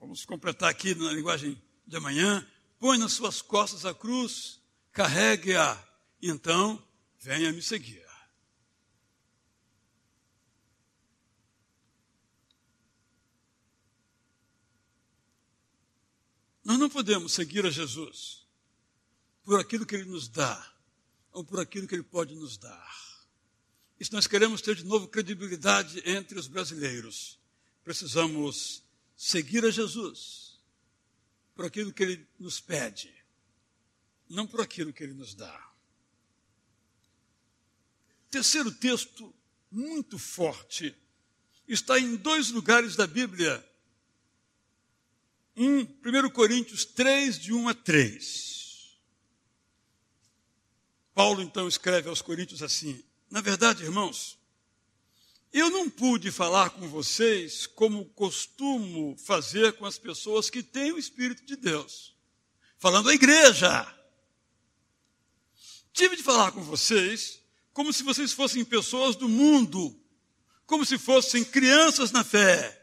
Vamos 0.00 0.24
completar 0.24 0.70
aqui 0.70 0.94
na 0.94 1.12
linguagem 1.12 1.62
de 1.86 1.96
amanhã. 1.96 2.50
Põe 2.78 2.96
nas 2.96 3.12
suas 3.12 3.42
costas 3.42 3.84
a 3.84 3.92
cruz, 3.92 4.58
carregue-a, 4.90 5.86
então 6.22 6.82
venha 7.18 7.52
me 7.52 7.60
seguir. 7.60 8.05
Nós 16.76 16.80
não 16.82 16.90
podemos 16.90 17.32
seguir 17.32 17.64
a 17.64 17.70
Jesus 17.70 18.46
por 19.42 19.58
aquilo 19.58 19.86
que 19.86 19.94
Ele 19.94 20.04
nos 20.04 20.28
dá, 20.28 20.74
ou 21.32 21.42
por 21.42 21.58
aquilo 21.58 21.88
que 21.88 21.94
Ele 21.94 22.02
pode 22.02 22.34
nos 22.34 22.58
dar. 22.58 23.24
E 23.98 24.04
se 24.04 24.12
nós 24.12 24.26
queremos 24.26 24.60
ter 24.60 24.74
de 24.74 24.84
novo 24.84 25.08
credibilidade 25.08 26.02
entre 26.04 26.38
os 26.38 26.46
brasileiros, 26.46 27.38
precisamos 27.82 28.82
seguir 29.16 29.64
a 29.64 29.70
Jesus 29.70 30.60
por 31.54 31.64
aquilo 31.64 31.94
que 31.94 32.02
Ele 32.02 32.28
nos 32.38 32.60
pede, 32.60 33.10
não 34.28 34.46
por 34.46 34.60
aquilo 34.60 34.92
que 34.92 35.02
Ele 35.02 35.14
nos 35.14 35.34
dá. 35.34 35.72
Terceiro 38.30 38.70
texto 38.70 39.34
muito 39.70 40.18
forte 40.18 40.94
está 41.66 41.98
em 41.98 42.16
dois 42.16 42.50
lugares 42.50 42.96
da 42.96 43.06
Bíblia. 43.06 43.66
Um, 45.56 45.80
1 45.80 46.30
Coríntios 46.30 46.84
3, 46.84 47.38
de 47.38 47.52
1 47.52 47.68
a 47.68 47.74
3. 47.74 48.56
Paulo 51.14 51.40
então 51.40 51.66
escreve 51.66 52.10
aos 52.10 52.20
Coríntios 52.20 52.62
assim: 52.62 53.02
Na 53.30 53.40
verdade, 53.40 53.82
irmãos, 53.82 54.38
eu 55.50 55.70
não 55.70 55.88
pude 55.88 56.30
falar 56.30 56.68
com 56.68 56.86
vocês 56.86 57.66
como 57.66 58.04
costumo 58.10 59.16
fazer 59.16 59.72
com 59.78 59.86
as 59.86 59.96
pessoas 59.96 60.50
que 60.50 60.62
têm 60.62 60.92
o 60.92 60.98
Espírito 60.98 61.42
de 61.46 61.56
Deus, 61.56 62.14
falando 62.76 63.08
à 63.08 63.14
igreja. 63.14 63.90
Tive 65.90 66.16
de 66.16 66.22
falar 66.22 66.52
com 66.52 66.62
vocês 66.62 67.40
como 67.72 67.90
se 67.90 68.02
vocês 68.02 68.34
fossem 68.34 68.62
pessoas 68.62 69.16
do 69.16 69.26
mundo, 69.26 69.98
como 70.66 70.84
se 70.84 70.98
fossem 70.98 71.42
crianças 71.42 72.10
na 72.10 72.22
fé. 72.22 72.75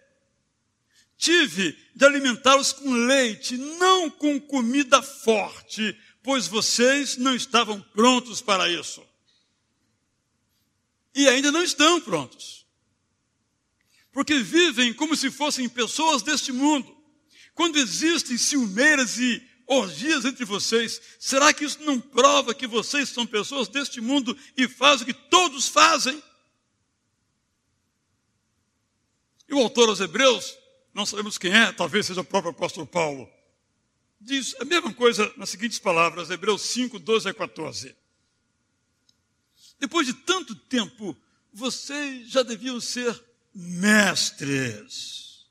Tive 1.24 1.78
de 1.96 2.06
alimentá-los 2.06 2.74
com 2.74 2.92
leite, 2.92 3.56
não 3.56 4.10
com 4.10 4.42
comida 4.42 5.02
forte, 5.02 5.98
pois 6.22 6.48
vocês 6.48 7.16
não 7.16 7.34
estavam 7.34 7.80
prontos 7.80 8.42
para 8.42 8.70
isso. 8.70 9.02
E 11.16 11.26
ainda 11.30 11.50
não 11.50 11.64
estão 11.64 12.02
prontos. 12.02 12.66
Porque 14.12 14.40
vivem 14.40 14.94
como 14.94 15.16
se 15.16 15.32
fossem 15.32 15.70
pessoas 15.70 16.22
deste 16.22 16.52
mundo. 16.52 16.94
Quando 17.56 17.80
existem 17.80 18.38
ciumeiras 18.38 19.18
e 19.18 19.42
orgias 19.66 20.26
entre 20.26 20.44
vocês, 20.44 21.02
será 21.18 21.54
que 21.54 21.64
isso 21.64 21.82
não 21.84 22.02
prova 22.02 22.54
que 22.54 22.68
vocês 22.68 23.08
são 23.08 23.26
pessoas 23.26 23.70
deste 23.70 24.02
mundo 24.02 24.38
e 24.58 24.68
fazem 24.68 25.04
o 25.04 25.06
que 25.06 25.30
todos 25.30 25.70
fazem? 25.70 26.22
E 29.48 29.54
o 29.54 29.60
autor 29.60 29.88
aos 29.88 30.02
Hebreus, 30.02 30.62
não 30.94 31.06
sabemos 31.06 31.38
quem 31.38 31.54
é, 31.54 31.72
talvez 31.72 32.06
seja 32.06 32.22
o 32.22 32.26
próprio 32.26 32.52
apóstolo 32.52 32.86
Paulo, 32.86 33.30
diz 34.20 34.56
a 34.60 34.66
mesma 34.66 34.94
coisa 34.94 35.32
nas 35.38 35.50
seguintes 35.50 35.80
palavras, 35.80 36.30
Hebreus 36.30 36.62
5, 36.62 37.00
12 37.00 37.30
a 37.30 37.34
14. 37.34 37.96
Depois 39.80 40.08
de 40.08 40.14
tanto 40.14 40.56
tempo, 40.56 41.18
vocês 41.52 42.30
já 42.30 42.44
deviam 42.44 42.80
ser 42.80 43.22
mestres, 43.54 45.46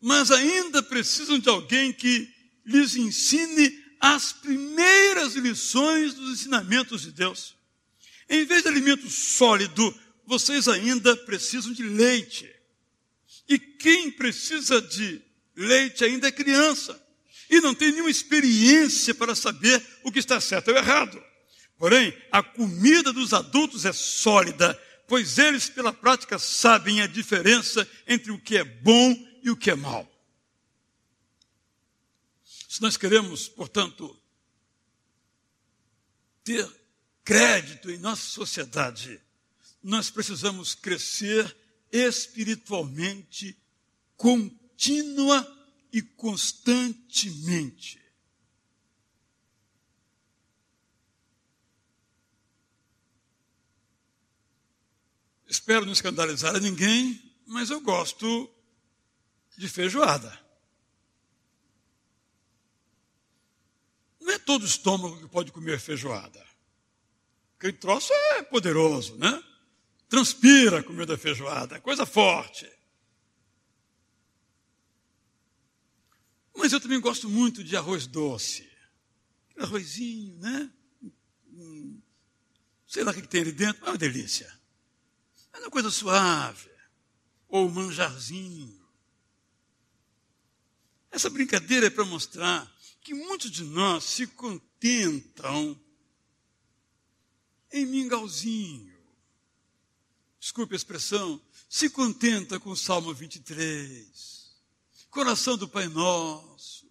mas 0.00 0.30
ainda 0.30 0.82
precisam 0.82 1.38
de 1.38 1.48
alguém 1.48 1.92
que 1.92 2.32
lhes 2.64 2.96
ensine 2.96 3.84
as 4.00 4.32
primeiras 4.32 5.34
lições 5.34 6.14
dos 6.14 6.38
ensinamentos 6.38 7.02
de 7.02 7.12
Deus. 7.12 7.56
Em 8.28 8.44
vez 8.44 8.62
de 8.62 8.68
alimento 8.68 9.08
sólido, 9.08 9.98
vocês 10.26 10.68
ainda 10.68 11.16
precisam 11.16 11.72
de 11.72 11.82
leite. 11.82 12.48
E 13.48 13.58
quem 13.58 14.10
precisa 14.10 14.80
de 14.82 15.22
leite 15.56 16.04
ainda 16.04 16.28
é 16.28 16.32
criança. 16.32 17.00
E 17.48 17.60
não 17.60 17.74
tem 17.74 17.92
nenhuma 17.92 18.10
experiência 18.10 19.14
para 19.14 19.34
saber 19.34 19.82
o 20.04 20.12
que 20.12 20.18
está 20.18 20.40
certo 20.40 20.68
ou 20.68 20.76
errado. 20.76 21.22
Porém, 21.78 22.16
a 22.30 22.42
comida 22.42 23.12
dos 23.12 23.32
adultos 23.32 23.84
é 23.84 23.92
sólida, 23.92 24.78
pois 25.06 25.38
eles, 25.38 25.68
pela 25.70 25.92
prática, 25.92 26.38
sabem 26.38 27.00
a 27.00 27.06
diferença 27.06 27.88
entre 28.06 28.30
o 28.32 28.38
que 28.38 28.58
é 28.58 28.64
bom 28.64 29.16
e 29.42 29.50
o 29.50 29.56
que 29.56 29.70
é 29.70 29.74
mal. 29.74 30.06
Se 32.68 32.82
nós 32.82 32.96
queremos, 32.96 33.48
portanto, 33.48 34.20
ter 36.44 36.68
crédito 37.24 37.90
em 37.90 37.98
nossa 37.98 38.22
sociedade, 38.22 39.20
nós 39.82 40.10
precisamos 40.10 40.74
crescer 40.74 41.56
espiritualmente, 41.92 43.56
contínua 44.16 45.46
e 45.92 46.02
constantemente. 46.02 47.98
Espero 55.48 55.86
não 55.86 55.92
escandalizar 55.92 56.54
a 56.54 56.60
ninguém, 56.60 57.34
mas 57.46 57.70
eu 57.70 57.80
gosto 57.80 58.54
de 59.56 59.66
feijoada. 59.66 60.38
Não 64.20 64.34
é 64.34 64.38
todo 64.38 64.66
estômago 64.66 65.18
que 65.18 65.28
pode 65.28 65.50
comer 65.50 65.80
feijoada. 65.80 66.46
Aquele 67.56 67.72
troço 67.72 68.12
é 68.12 68.42
poderoso, 68.42 69.16
né? 69.16 69.42
Transpira 70.08 70.80
a 70.80 70.82
comida 70.82 71.18
feijoada, 71.18 71.80
coisa 71.80 72.06
forte. 72.06 72.70
Mas 76.56 76.72
eu 76.72 76.80
também 76.80 77.00
gosto 77.00 77.28
muito 77.28 77.62
de 77.62 77.76
arroz 77.76 78.06
doce. 78.06 78.68
Arrozinho, 79.58 80.36
né? 80.38 80.70
Sei 82.86 83.04
lá 83.04 83.12
o 83.12 83.14
que 83.14 83.28
tem 83.28 83.42
ali 83.42 83.52
dentro, 83.52 83.84
é 83.84 83.90
uma 83.90 83.98
delícia. 83.98 84.50
É 85.52 85.58
uma 85.58 85.70
coisa 85.70 85.90
suave. 85.90 86.70
Ou 87.48 87.68
manjarzinho. 87.70 88.78
Essa 91.10 91.28
brincadeira 91.28 91.86
é 91.86 91.90
para 91.90 92.04
mostrar 92.04 92.70
que 93.02 93.14
muitos 93.14 93.50
de 93.50 93.64
nós 93.64 94.04
se 94.04 94.26
contentam 94.26 95.78
em 97.72 97.86
mingauzinho. 97.86 98.87
Desculpe 100.40 100.74
a 100.74 100.76
expressão, 100.76 101.40
se 101.68 101.90
contenta 101.90 102.60
com 102.60 102.70
o 102.70 102.76
Salmo 102.76 103.12
23, 103.12 104.56
coração 105.10 105.56
do 105.56 105.68
Pai 105.68 105.88
Nosso. 105.88 106.88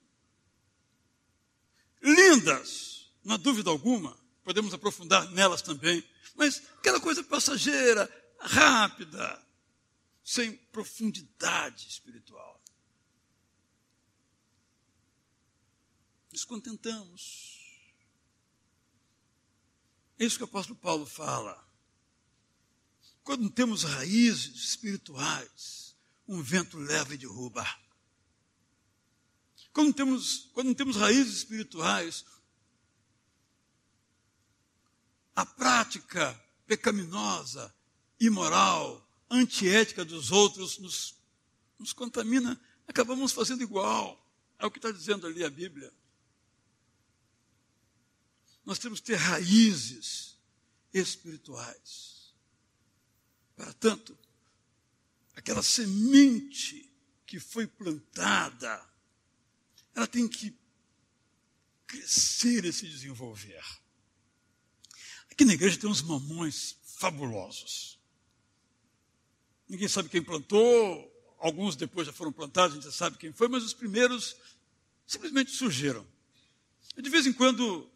Lindas, 2.02 3.12
há 3.28 3.38
dúvida 3.38 3.70
alguma, 3.70 4.18
podemos 4.44 4.74
aprofundar 4.74 5.30
nelas 5.32 5.62
também, 5.62 6.04
mas 6.36 6.62
aquela 6.78 7.00
coisa 7.00 7.24
passageira, 7.24 8.10
rápida, 8.40 9.44
sem 10.24 10.56
profundidade 10.72 11.88
espiritual. 11.88 12.58
nos 16.38 16.46
contentamos. 16.46 17.58
É 20.20 20.26
isso 20.26 20.38
que 20.38 20.44
o 20.44 20.46
apóstolo 20.46 20.78
Paulo 20.78 21.06
fala. 21.08 21.67
Quando 23.28 23.50
temos 23.50 23.84
raízes 23.84 24.56
espirituais, 24.56 25.94
um 26.26 26.42
vento 26.42 26.78
leva 26.78 27.14
e 27.14 27.18
derruba. 27.18 27.68
Quando 29.74 29.94
temos, 29.94 30.50
quando 30.54 30.74
temos 30.74 30.96
raízes 30.96 31.40
espirituais, 31.40 32.24
a 35.36 35.46
prática 35.46 36.42
pecaminosa, 36.66 37.76
imoral, 38.18 39.06
antiética 39.30 40.06
dos 40.06 40.32
outros 40.32 40.78
nos, 40.78 41.14
nos 41.78 41.92
contamina, 41.92 42.58
acabamos 42.88 43.34
fazendo 43.34 43.62
igual. 43.62 44.26
É 44.58 44.66
o 44.66 44.72
que 44.72 44.78
está 44.78 44.90
dizendo 44.90 45.28
ali 45.28 45.44
a 45.44 45.50
Bíblia. 45.50 45.94
Nós 48.64 48.80
temos 48.80 49.02
que 49.02 49.08
ter 49.08 49.18
raízes 49.18 50.38
espirituais. 50.94 52.18
Para 53.58 53.74
tanto, 53.74 54.16
aquela 55.36 55.64
semente 55.64 56.94
que 57.26 57.40
foi 57.40 57.66
plantada, 57.66 58.88
ela 59.96 60.06
tem 60.06 60.28
que 60.28 60.56
crescer 61.88 62.64
e 62.66 62.72
se 62.72 62.88
desenvolver. 62.88 63.64
Aqui 65.32 65.44
na 65.44 65.54
igreja 65.54 65.80
tem 65.80 65.90
uns 65.90 66.04
mamões 66.04 66.78
fabulosos. 66.84 68.00
Ninguém 69.68 69.88
sabe 69.88 70.08
quem 70.08 70.24
plantou, 70.24 71.36
alguns 71.40 71.76
depois 71.76 72.06
já 72.06 72.14
foram 72.14 72.32
plantados, 72.32 72.74
a 72.74 72.76
gente 72.76 72.86
já 72.86 72.92
sabe 72.92 73.18
quem 73.18 73.34
foi, 73.34 73.48
mas 73.48 73.64
os 73.64 73.74
primeiros 73.74 74.36
simplesmente 75.08 75.52
surgiram. 75.52 76.08
E 76.96 77.02
de 77.02 77.10
vez 77.10 77.26
em 77.26 77.34
quando 77.34 77.90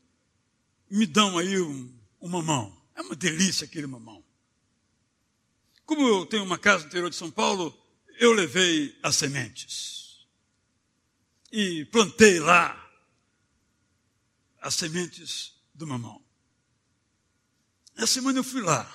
me 0.90 1.06
dão 1.06 1.38
aí 1.38 1.62
um, 1.62 1.98
um 2.20 2.28
mamão. 2.28 2.82
É 2.96 3.02
uma 3.02 3.16
delícia 3.16 3.66
aquele 3.66 3.88
mamão. 3.88 4.24
Como 5.92 6.08
eu 6.08 6.26
tenho 6.26 6.46
uma 6.46 6.58
casa 6.58 6.84
no 6.84 6.88
interior 6.88 7.10
de 7.10 7.18
São 7.18 7.30
Paulo, 7.30 7.78
eu 8.18 8.32
levei 8.32 8.98
as 9.04 9.18
sementes. 9.18 10.26
E 11.52 11.84
plantei 11.84 12.40
lá 12.40 12.90
as 14.62 14.74
sementes 14.74 15.54
do 15.74 15.86
mamão. 15.86 16.26
Essa 17.94 18.08
semana 18.08 18.40
eu 18.40 18.44
fui 18.44 18.62
lá, 18.62 18.90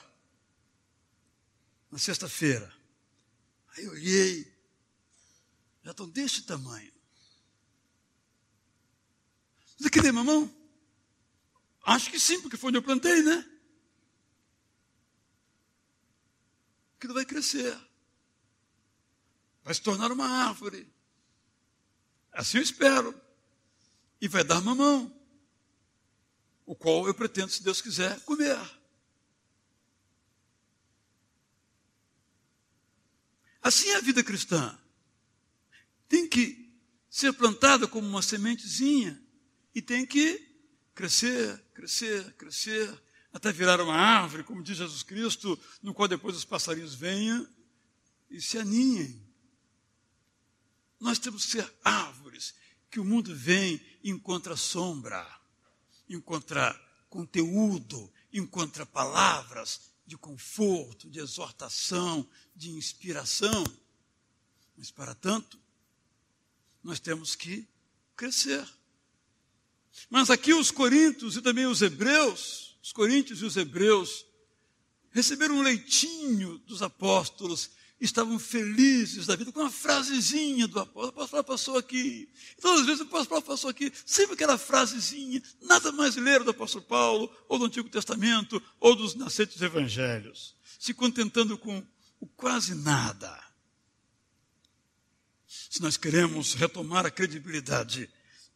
na 1.91 1.99
sexta-feira. 1.99 2.75
Aí 3.77 3.85
eu 3.85 3.91
olhei, 3.91 4.51
já 5.85 5.91
estão 5.91 6.09
deste 6.09 6.45
tamanho. 6.45 6.95
Você 9.77 9.91
quer 9.91 10.11
mamão? 10.15 10.51
Acho 11.85 12.11
que 12.11 12.19
sim, 12.19 12.41
porque 12.41 12.57
foi 12.57 12.69
onde 12.69 12.79
eu 12.79 12.83
plantei, 12.83 13.21
né? 13.21 13.56
Aquilo 16.97 17.15
vai 17.15 17.25
crescer. 17.25 17.77
vai 19.63 19.75
se 19.75 19.83
tornar 19.83 20.11
uma 20.11 20.27
árvore. 20.27 20.91
Assim 22.33 22.59
eu 22.59 22.63
espero. 22.63 23.15
E 24.21 24.29
vai 24.29 24.43
dar 24.43 24.63
mamão, 24.63 25.15
o 26.65 26.75
qual 26.75 27.07
eu 27.07 27.15
pretendo, 27.15 27.51
se 27.51 27.63
Deus 27.63 27.83
quiser, 27.83 28.19
comer. 28.21 28.59
Assim 33.61 33.91
é 33.91 33.97
a 33.97 34.01
vida 34.01 34.25
cristã. 34.25 34.79
Tem 36.09 36.27
que 36.27 36.73
ser 37.11 37.33
plantada 37.33 37.87
como 37.87 38.09
uma 38.09 38.23
sementezinha 38.23 39.23
e 39.75 39.83
tem 39.83 40.07
que 40.07 40.47
crescer, 40.95 41.63
crescer, 41.75 42.33
crescer, 42.35 43.03
até 43.37 43.53
virar 43.53 43.83
uma 43.83 43.95
árvore, 43.95 44.43
como 44.43 44.63
diz 44.63 44.79
Jesus 44.79 45.03
Cristo, 45.03 45.59
no 45.83 45.93
qual 45.93 46.09
depois 46.09 46.35
os 46.35 46.45
passarinhos 46.47 46.95
venham 46.95 47.47
e 48.31 48.41
se 48.41 48.57
aninhem. 48.57 49.23
Nós 50.99 51.19
temos 51.19 51.45
que 51.45 51.51
ser 51.53 51.75
árvores 51.85 52.55
que 52.91 52.99
o 52.99 53.05
mundo 53.05 53.37
vem 53.37 53.79
e 54.03 54.09
encontra 54.09 54.57
sombra, 54.57 55.23
encontra 56.09 56.75
conteúdo, 57.11 58.11
encontra 58.33 58.87
palavras 58.87 59.91
de 60.07 60.17
conforto, 60.17 61.11
de 61.11 61.19
exortação, 61.19 62.27
de 62.55 62.71
inspiração. 62.71 63.65
Mas, 64.79 64.91
para 64.91 65.15
tanto, 65.15 65.61
nós 66.83 66.99
temos 67.01 67.35
que 67.35 67.69
crescer. 68.17 68.67
Mas 70.09 70.31
aqui 70.31 70.55
os 70.55 70.71
coríntios 70.71 71.37
e 71.37 71.43
também 71.43 71.67
os 71.67 71.83
hebreus, 71.83 72.66
os 72.87 72.93
coríntios 72.93 73.43
e 73.43 73.45
os 73.45 73.57
hebreus, 73.57 74.25
receberam 75.11 75.57
um 75.57 75.63
leitinho 75.63 76.57
dos 76.59 76.83
apóstolos 76.83 77.71
estavam 78.01 78.39
felizes 78.39 79.27
da 79.27 79.35
vida 79.35 79.51
com 79.51 79.59
uma 79.59 79.73
frasezinha 79.73 80.69
do 80.69 80.79
apóstolo. 80.79 81.07
O 81.07 81.09
apóstolo 81.09 81.43
passou 81.43 81.79
aqui. 81.79 82.29
Todas 82.61 82.83
as 82.83 82.87
vezes 82.87 83.01
o 83.01 83.05
apóstolo 83.05 83.43
passou 83.43 83.71
aqui, 83.71 83.93
sempre 84.05 84.35
aquela 84.35 84.57
frasezinha, 84.57 85.43
nada 85.63 85.91
mais 85.91 86.15
ler 86.15 86.45
do 86.45 86.51
apóstolo 86.53 86.85
Paulo, 86.85 87.29
ou 87.49 87.59
do 87.59 87.65
Antigo 87.65 87.89
Testamento, 87.89 88.63
ou 88.79 88.95
dos 88.95 89.17
nascentes 89.17 89.61
evangelhos, 89.61 90.55
se 90.79 90.95
contentando 90.95 91.59
com 91.59 91.85
o 92.21 92.27
quase 92.29 92.73
nada. 92.73 93.37
Se 95.49 95.83
nós 95.83 95.97
queremos 95.97 96.55
retomar 96.55 97.05
a 97.05 97.11
credibilidade, 97.11 98.09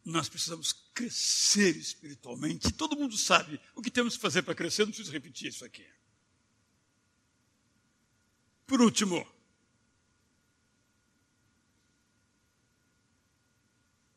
nós 0.03 0.27
precisamos 0.27 0.73
crescer 0.93 1.75
espiritualmente. 1.77 2.71
Todo 2.73 2.97
mundo 2.97 3.17
sabe 3.17 3.59
o 3.75 3.81
que 3.81 3.91
temos 3.91 4.15
que 4.15 4.21
fazer 4.21 4.41
para 4.41 4.55
crescer, 4.55 4.83
não 4.83 4.91
preciso 4.91 5.11
repetir 5.11 5.49
isso 5.49 5.63
aqui. 5.63 5.85
Por 8.65 8.81
último, 8.81 9.27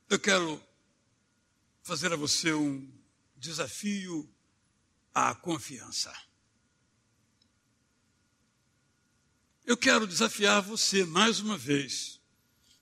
eu 0.09 0.19
quero 0.19 0.63
fazer 1.83 2.13
a 2.13 2.17
você 2.17 2.53
um 2.53 2.91
desafio 3.37 4.33
à 5.13 5.35
confiança. 5.35 6.15
Eu 9.67 9.77
quero 9.77 10.07
desafiar 10.07 10.63
você 10.63 11.05
mais 11.05 11.41
uma 11.41 11.59
vez 11.59 12.21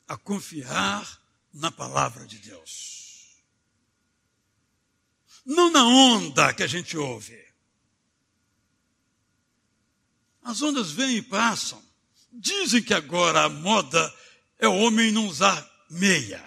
a 0.06 0.16
confiar 0.16 1.21
na 1.52 1.70
palavra 1.70 2.26
de 2.26 2.38
Deus. 2.38 3.36
Não 5.44 5.70
na 5.70 5.84
onda 5.84 6.52
que 6.54 6.62
a 6.62 6.66
gente 6.66 6.96
ouve. 6.96 7.38
As 10.42 10.62
ondas 10.62 10.90
vêm 10.90 11.16
e 11.16 11.22
passam. 11.22 11.82
Dizem 12.32 12.82
que 12.82 12.94
agora 12.94 13.42
a 13.44 13.48
moda 13.48 14.12
é 14.58 14.66
o 14.66 14.74
homem 14.74 15.12
não 15.12 15.26
usar 15.26 15.68
meia. 15.90 16.42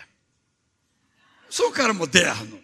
Sou 1.49 1.69
um 1.69 1.71
cara 1.71 1.93
moderno. 1.93 2.61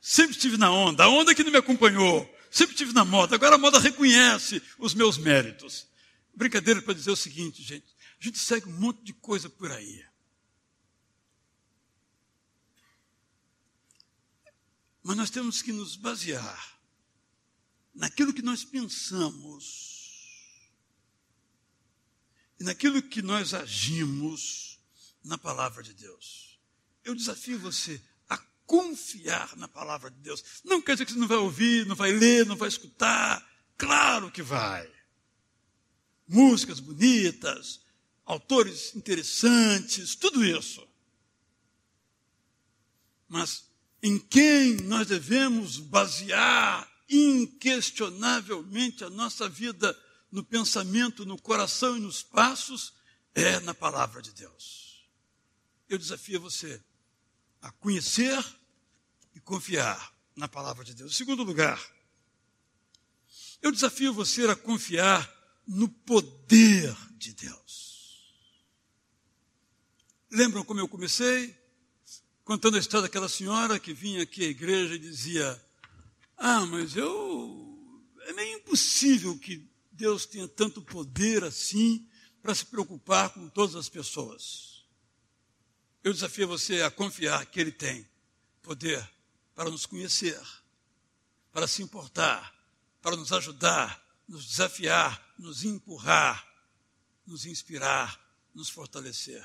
Sempre 0.00 0.36
estive 0.36 0.56
na 0.56 0.70
onda. 0.70 1.04
A 1.04 1.08
onda 1.08 1.34
que 1.34 1.42
não 1.42 1.50
me 1.50 1.58
acompanhou. 1.58 2.28
Sempre 2.50 2.74
estive 2.74 2.92
na 2.92 3.04
moda. 3.04 3.36
Agora 3.36 3.54
a 3.54 3.58
moda 3.58 3.78
reconhece 3.78 4.62
os 4.78 4.94
meus 4.94 5.16
méritos. 5.16 5.86
Brincadeira 6.34 6.82
para 6.82 6.94
dizer 6.94 7.10
o 7.10 7.16
seguinte, 7.16 7.62
gente. 7.62 7.86
A 8.20 8.24
gente 8.24 8.38
segue 8.38 8.68
um 8.68 8.78
monte 8.78 9.02
de 9.02 9.12
coisa 9.14 9.48
por 9.48 9.70
aí. 9.70 10.04
Mas 15.02 15.16
nós 15.16 15.30
temos 15.30 15.60
que 15.62 15.72
nos 15.72 15.96
basear 15.96 16.78
naquilo 17.94 18.32
que 18.32 18.42
nós 18.42 18.64
pensamos 18.64 19.92
e 22.58 22.64
naquilo 22.64 23.02
que 23.02 23.20
nós 23.20 23.52
agimos 23.52 24.78
na 25.24 25.36
palavra 25.36 25.82
de 25.82 25.92
Deus. 25.92 26.58
Eu 27.04 27.14
desafio 27.14 27.58
você 27.58 28.00
a 28.28 28.38
confiar 28.64 29.56
na 29.56 29.66
palavra 29.66 30.10
de 30.10 30.18
Deus. 30.18 30.62
Não 30.64 30.80
quer 30.80 30.92
dizer 30.92 31.06
que 31.06 31.12
você 31.12 31.18
não 31.18 31.26
vai 31.26 31.38
ouvir, 31.38 31.84
não 31.86 31.96
vai 31.96 32.12
ler, 32.12 32.46
não 32.46 32.56
vai 32.56 32.68
escutar. 32.68 33.44
Claro 33.76 34.30
que 34.30 34.42
vai. 34.42 34.88
Músicas 36.28 36.78
bonitas, 36.78 37.80
autores 38.24 38.94
interessantes, 38.94 40.14
tudo 40.14 40.44
isso. 40.44 40.86
Mas 43.28 43.71
em 44.02 44.18
quem 44.18 44.76
nós 44.82 45.06
devemos 45.06 45.78
basear 45.78 46.90
inquestionavelmente 47.08 49.04
a 49.04 49.10
nossa 49.10 49.48
vida 49.48 49.96
no 50.30 50.42
pensamento, 50.42 51.24
no 51.24 51.40
coração 51.40 51.96
e 51.96 52.00
nos 52.00 52.22
passos 52.22 52.94
é 53.34 53.60
na 53.60 53.74
palavra 53.74 54.20
de 54.20 54.32
Deus. 54.32 55.06
Eu 55.88 55.98
desafio 55.98 56.40
você 56.40 56.82
a 57.60 57.70
conhecer 57.70 58.42
e 59.34 59.40
confiar 59.40 60.12
na 60.34 60.48
palavra 60.48 60.84
de 60.84 60.94
Deus. 60.94 61.12
Em 61.12 61.14
segundo 61.14 61.44
lugar, 61.44 61.80
eu 63.60 63.70
desafio 63.70 64.12
você 64.12 64.48
a 64.48 64.56
confiar 64.56 65.30
no 65.66 65.88
poder 65.88 66.96
de 67.16 67.32
Deus. 67.34 68.32
Lembram 70.30 70.64
como 70.64 70.80
eu 70.80 70.88
comecei? 70.88 71.61
Contando 72.52 72.76
a 72.76 72.80
história 72.80 73.08
daquela 73.08 73.30
senhora 73.30 73.80
que 73.80 73.94
vinha 73.94 74.24
aqui 74.24 74.44
à 74.44 74.48
igreja 74.48 74.94
e 74.94 74.98
dizia: 74.98 75.58
Ah, 76.36 76.66
mas 76.66 76.94
eu. 76.94 78.04
É 78.26 78.34
meio 78.34 78.58
impossível 78.58 79.38
que 79.38 79.66
Deus 79.90 80.26
tenha 80.26 80.46
tanto 80.46 80.82
poder 80.82 81.44
assim 81.44 82.06
para 82.42 82.54
se 82.54 82.66
preocupar 82.66 83.30
com 83.30 83.48
todas 83.48 83.74
as 83.74 83.88
pessoas. 83.88 84.84
Eu 86.04 86.12
desafio 86.12 86.46
você 86.46 86.82
a 86.82 86.90
confiar 86.90 87.46
que 87.46 87.58
Ele 87.58 87.72
tem 87.72 88.06
poder 88.60 89.02
para 89.54 89.70
nos 89.70 89.86
conhecer, 89.86 90.38
para 91.54 91.66
se 91.66 91.82
importar, 91.82 92.54
para 93.00 93.16
nos 93.16 93.32
ajudar, 93.32 94.06
nos 94.28 94.44
desafiar, 94.44 95.34
nos 95.38 95.64
empurrar, 95.64 96.46
nos 97.26 97.46
inspirar, 97.46 98.20
nos 98.54 98.68
fortalecer. 98.68 99.42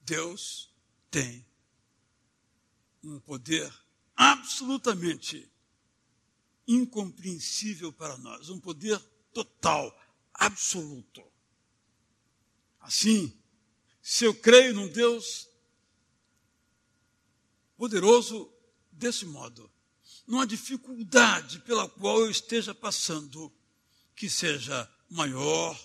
Deus 0.00 0.72
tem 1.10 1.46
um 3.02 3.20
poder 3.20 3.72
absolutamente 4.16 5.50
incompreensível 6.66 7.92
para 7.92 8.16
nós, 8.18 8.50
um 8.50 8.60
poder 8.60 8.98
total, 9.32 9.96
absoluto. 10.34 11.22
Assim, 12.80 13.32
se 14.02 14.24
eu 14.24 14.34
creio 14.34 14.74
num 14.74 14.88
Deus 14.88 15.48
poderoso 17.76 18.52
desse 18.90 19.24
modo, 19.24 19.70
não 20.26 20.40
há 20.40 20.46
dificuldade 20.46 21.60
pela 21.60 21.88
qual 21.88 22.20
eu 22.20 22.30
esteja 22.30 22.74
passando 22.74 23.52
que 24.14 24.28
seja 24.28 24.90
maior 25.08 25.78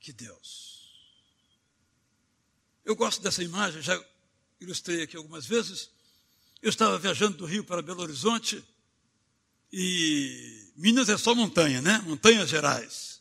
que 0.00 0.12
Deus. 0.12 0.72
Eu 2.84 2.96
gosto 2.96 3.22
dessa 3.22 3.42
imagem, 3.42 3.82
já 3.82 4.02
ilustrei 4.60 5.02
aqui 5.02 5.16
algumas 5.16 5.46
vezes. 5.46 5.90
Eu 6.62 6.70
estava 6.70 6.96
viajando 6.96 7.38
do 7.38 7.44
Rio 7.44 7.64
para 7.64 7.82
Belo 7.82 8.02
Horizonte 8.02 8.64
e 9.72 10.70
Minas 10.76 11.08
é 11.08 11.18
só 11.18 11.34
montanha, 11.34 11.82
né? 11.82 12.00
Montanhas 12.06 12.48
Gerais. 12.48 13.20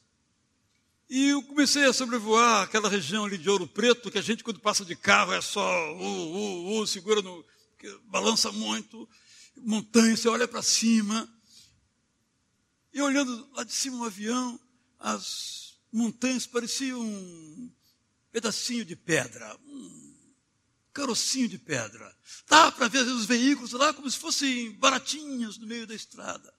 E 1.09 1.29
eu 1.29 1.41
comecei 1.41 1.83
a 1.85 1.91
sobrevoar 1.91 2.61
aquela 2.61 2.87
região 2.87 3.25
ali 3.25 3.39
de 3.39 3.49
Ouro 3.49 3.67
Preto, 3.67 4.11
que 4.11 4.19
a 4.19 4.21
gente, 4.21 4.43
quando 4.43 4.59
passa 4.59 4.85
de 4.85 4.95
carro, 4.95 5.33
é 5.33 5.41
só 5.41 5.91
uh, 5.95 6.03
uh, 6.03 6.81
uh, 6.81 6.87
segura 6.87 7.23
no. 7.23 7.43
balança 8.05 8.51
muito. 8.51 9.09
Montanha, 9.57 10.15
você 10.15 10.29
olha 10.29 10.47
para 10.47 10.61
cima. 10.61 11.27
E 12.93 13.01
olhando 13.01 13.49
lá 13.53 13.63
de 13.63 13.73
cima 13.73 13.97
um 13.97 14.03
avião, 14.03 14.59
as 14.99 15.79
montanhas 15.91 16.45
pareciam 16.45 17.01
um 17.01 17.71
pedacinho 18.31 18.85
de 18.85 18.95
pedra, 18.95 19.57
um 19.65 20.10
carocinho 20.93 21.47
de 21.47 21.57
pedra. 21.57 22.15
Dá 22.47 22.71
para 22.71 22.87
ver 22.87 23.01
os 23.01 23.25
veículos 23.25 23.71
lá 23.71 23.93
como 23.93 24.09
se 24.09 24.17
fossem 24.17 24.71
baratinhos 24.73 25.57
no 25.57 25.67
meio 25.67 25.87
da 25.87 25.95
estrada. 25.95 26.53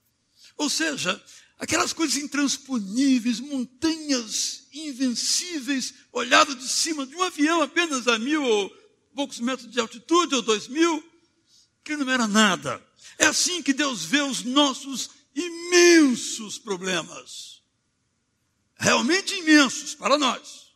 Ou 0.56 0.68
seja, 0.68 1.22
aquelas 1.58 1.92
coisas 1.92 2.16
intransponíveis, 2.16 3.40
montanhas 3.40 4.66
invencíveis, 4.72 5.94
olhado 6.12 6.54
de 6.54 6.68
cima 6.68 7.06
de 7.06 7.14
um 7.14 7.22
avião 7.22 7.62
apenas 7.62 8.08
a 8.08 8.18
mil 8.18 8.42
ou 8.42 8.70
poucos 9.14 9.40
metros 9.40 9.70
de 9.70 9.78
altitude, 9.80 10.34
ou 10.34 10.42
dois 10.42 10.68
mil, 10.68 11.02
que 11.84 11.96
não 11.96 12.10
era 12.10 12.26
nada. 12.26 12.82
É 13.18 13.26
assim 13.26 13.62
que 13.62 13.72
Deus 13.72 14.04
vê 14.04 14.22
os 14.22 14.42
nossos 14.42 15.10
imensos 15.34 16.58
problemas. 16.58 17.62
Realmente 18.76 19.34
imensos 19.34 19.94
para 19.94 20.18
nós. 20.18 20.72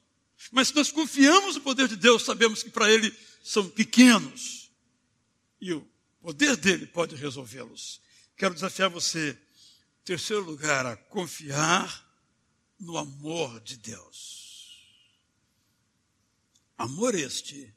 Mas 0.53 0.69
se 0.69 0.77
nós 0.77 0.93
confiamos 0.93 1.57
no 1.57 1.61
poder 1.61 1.89
de 1.89 1.97
Deus, 1.97 2.23
sabemos 2.23 2.63
que 2.63 2.71
para 2.71 2.91
Ele 2.91 3.13
são 3.47 3.71
pequenos. 3.71 4.73
E 5.61 5.73
o 5.73 5.89
poder 6.21 6.57
dele 6.57 6.85
pode 6.85 7.15
resolvê-los. 7.15 8.01
Quero 8.37 8.55
desafiar 8.55 8.91
você, 8.91 9.39
em 10.01 10.05
terceiro 10.05 10.43
lugar, 10.43 10.85
a 10.85 10.97
confiar 10.97 12.05
no 12.79 12.99
amor 12.99 13.61
de 13.61 13.77
Deus. 13.77 14.85
Amor 16.77 17.15
este 17.15 17.73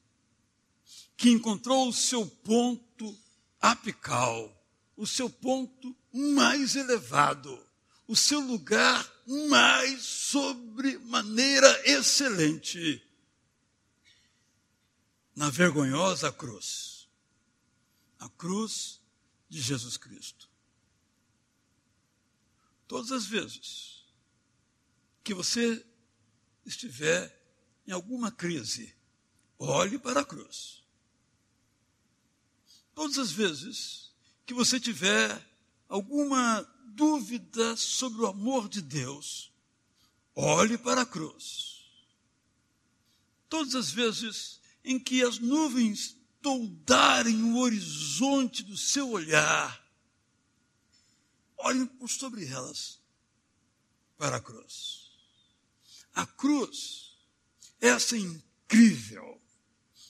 que 1.15 1.29
encontrou 1.29 1.87
o 1.87 1.93
seu 1.93 2.25
ponto 2.25 3.15
apical, 3.61 4.51
o 4.97 5.05
seu 5.05 5.29
ponto 5.29 5.95
mais 6.11 6.75
elevado, 6.75 7.63
o 8.07 8.15
seu 8.15 8.39
lugar 8.39 9.07
mais 9.47 10.01
sobremaneira 10.01 11.81
excelente 11.85 13.03
na 15.39 15.49
vergonhosa 15.49 16.33
cruz. 16.33 17.07
A 18.19 18.27
cruz 18.27 18.99
de 19.47 19.61
Jesus 19.61 19.95
Cristo. 19.95 20.49
Todas 22.85 23.09
as 23.13 23.25
vezes 23.25 24.03
que 25.23 25.33
você 25.33 25.81
estiver 26.65 27.33
em 27.87 27.93
alguma 27.93 28.29
crise, 28.29 28.93
olhe 29.57 29.97
para 29.97 30.19
a 30.19 30.25
cruz. 30.25 30.83
Todas 32.93 33.17
as 33.17 33.31
vezes 33.31 34.11
que 34.45 34.53
você 34.53 34.77
tiver 34.77 35.41
alguma 35.87 36.63
dúvida 36.87 37.77
sobre 37.77 38.23
o 38.23 38.27
amor 38.27 38.67
de 38.67 38.81
Deus, 38.81 39.53
olhe 40.35 40.77
para 40.77 41.03
a 41.03 41.05
cruz. 41.05 41.89
Todas 43.47 43.73
as 43.73 43.89
vezes 43.89 44.58
em 44.83 44.99
que 44.99 45.23
as 45.23 45.39
nuvens 45.39 46.17
toldarem 46.41 47.43
o 47.43 47.57
horizonte 47.57 48.63
do 48.63 48.77
seu 48.77 49.09
olhar, 49.09 49.85
olhem 51.57 51.85
por 51.85 52.09
sobre 52.09 52.45
elas 52.47 53.01
para 54.17 54.37
a 54.37 54.41
cruz. 54.41 55.11
A 56.13 56.25
cruz, 56.25 57.17
essa 57.79 58.17
incrível, 58.17 59.41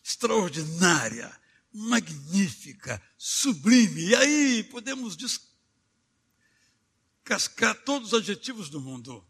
extraordinária, 0.03 1.39
magnífica, 1.71 3.01
sublime, 3.17 4.09
e 4.09 4.15
aí 4.15 4.63
podemos 4.65 5.17
cascar 7.23 7.75
todos 7.83 8.09
os 8.09 8.19
adjetivos 8.19 8.69
do 8.69 8.81
mundo. 8.81 9.25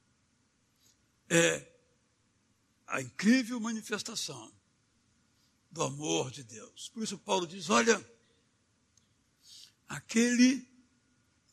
É 1.29 1.69
a 2.87 3.01
incrível 3.01 3.59
manifestação 3.59 4.58
do 5.71 5.83
amor 5.83 6.31
de 6.31 6.43
Deus. 6.43 6.89
Por 6.89 7.03
isso, 7.03 7.17
Paulo 7.17 7.45
diz: 7.47 7.69
olha, 7.69 8.03
aquele 9.87 10.67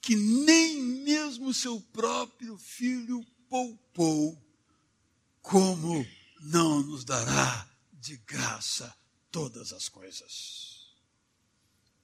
que 0.01 0.15
nem 0.15 0.81
mesmo 0.81 1.53
seu 1.53 1.81
próprio 1.81 2.57
filho 2.57 3.25
poupou, 3.49 4.41
como 5.43 6.07
não 6.41 6.83
nos 6.83 7.05
dará 7.05 7.69
de 7.93 8.17
graça 8.19 8.95
todas 9.31 9.73
as 9.73 9.89
coisas? 9.89 10.95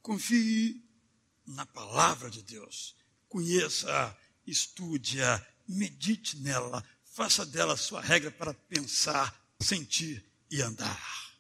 Confie 0.01 0.85
na 1.47 1.65
palavra 1.65 2.29
de 2.29 2.43
Deus, 2.43 2.97
conheça 3.29 4.17
estude-a, 4.47 5.45
medite 5.69 6.37
nela, 6.39 6.85
faça 7.05 7.45
dela 7.47 7.77
sua 7.77 8.01
regra 8.01 8.31
para 8.31 8.55
pensar, 8.55 9.55
sentir 9.61 10.25
e 10.51 10.61
andar. 10.61 11.32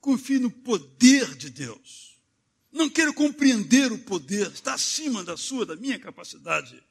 Confie 0.00 0.38
no 0.38 0.50
poder 0.50 1.34
de 1.36 1.50
Deus. 1.50 2.18
Não 2.72 2.88
queira 2.88 3.12
compreender 3.12 3.92
o 3.92 3.98
poder, 3.98 4.50
está 4.52 4.74
acima 4.74 5.24
da 5.24 5.36
sua, 5.36 5.66
da 5.66 5.76
minha 5.76 5.98
capacidade, 5.98 6.82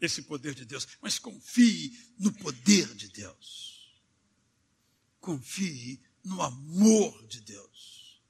esse 0.00 0.22
poder 0.22 0.54
de 0.54 0.64
Deus, 0.64 0.86
mas 1.00 1.18
confie 1.18 1.96
no 2.18 2.32
poder 2.32 2.94
de 2.94 3.08
Deus. 3.08 3.92
Confie 5.20 6.00
no 6.24 6.42
amor 6.42 7.26
de 7.26 7.40
Deus. 7.40 8.20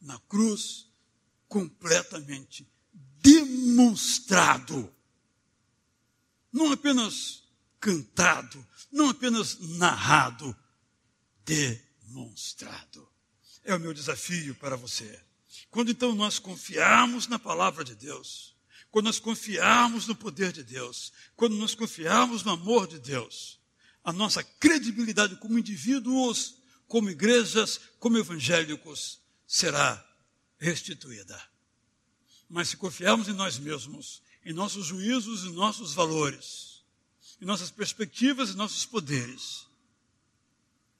Na 0.00 0.18
cruz, 0.20 0.86
completamente 1.48 2.68
demonstrado 3.20 4.94
não 6.54 6.70
apenas 6.70 7.42
cantado, 7.80 8.64
não 8.92 9.10
apenas 9.10 9.58
narrado, 9.58 10.56
demonstrado. 11.44 13.12
É 13.64 13.74
o 13.74 13.80
meu 13.80 13.94
desafio 13.94 14.54
para 14.56 14.76
você. 14.76 15.20
Quando 15.70 15.90
então 15.90 16.14
nós 16.14 16.38
confiarmos 16.38 17.26
na 17.26 17.38
palavra 17.38 17.82
de 17.82 17.94
Deus, 17.94 18.54
quando 18.90 19.06
nós 19.06 19.18
confiarmos 19.18 20.06
no 20.06 20.14
poder 20.14 20.52
de 20.52 20.62
Deus, 20.62 21.12
quando 21.34 21.56
nós 21.56 21.74
confiarmos 21.74 22.44
no 22.44 22.52
amor 22.52 22.86
de 22.86 22.98
Deus, 23.00 23.58
a 24.04 24.12
nossa 24.12 24.42
credibilidade 24.42 25.36
como 25.36 25.58
indivíduos, 25.58 26.56
como 26.86 27.10
igrejas, 27.10 27.80
como 27.98 28.18
evangélicos, 28.18 29.20
será 29.46 30.04
restituída. 30.58 31.42
Mas 32.48 32.68
se 32.68 32.76
confiarmos 32.76 33.28
em 33.28 33.32
nós 33.32 33.58
mesmos, 33.58 34.22
em 34.44 34.52
nossos 34.52 34.86
juízos 34.86 35.44
e 35.44 35.50
nossos 35.50 35.94
valores, 35.94 36.82
em 37.40 37.46
nossas 37.46 37.70
perspectivas 37.70 38.50
e 38.50 38.56
nossos 38.56 38.84
poderes, 38.84 39.66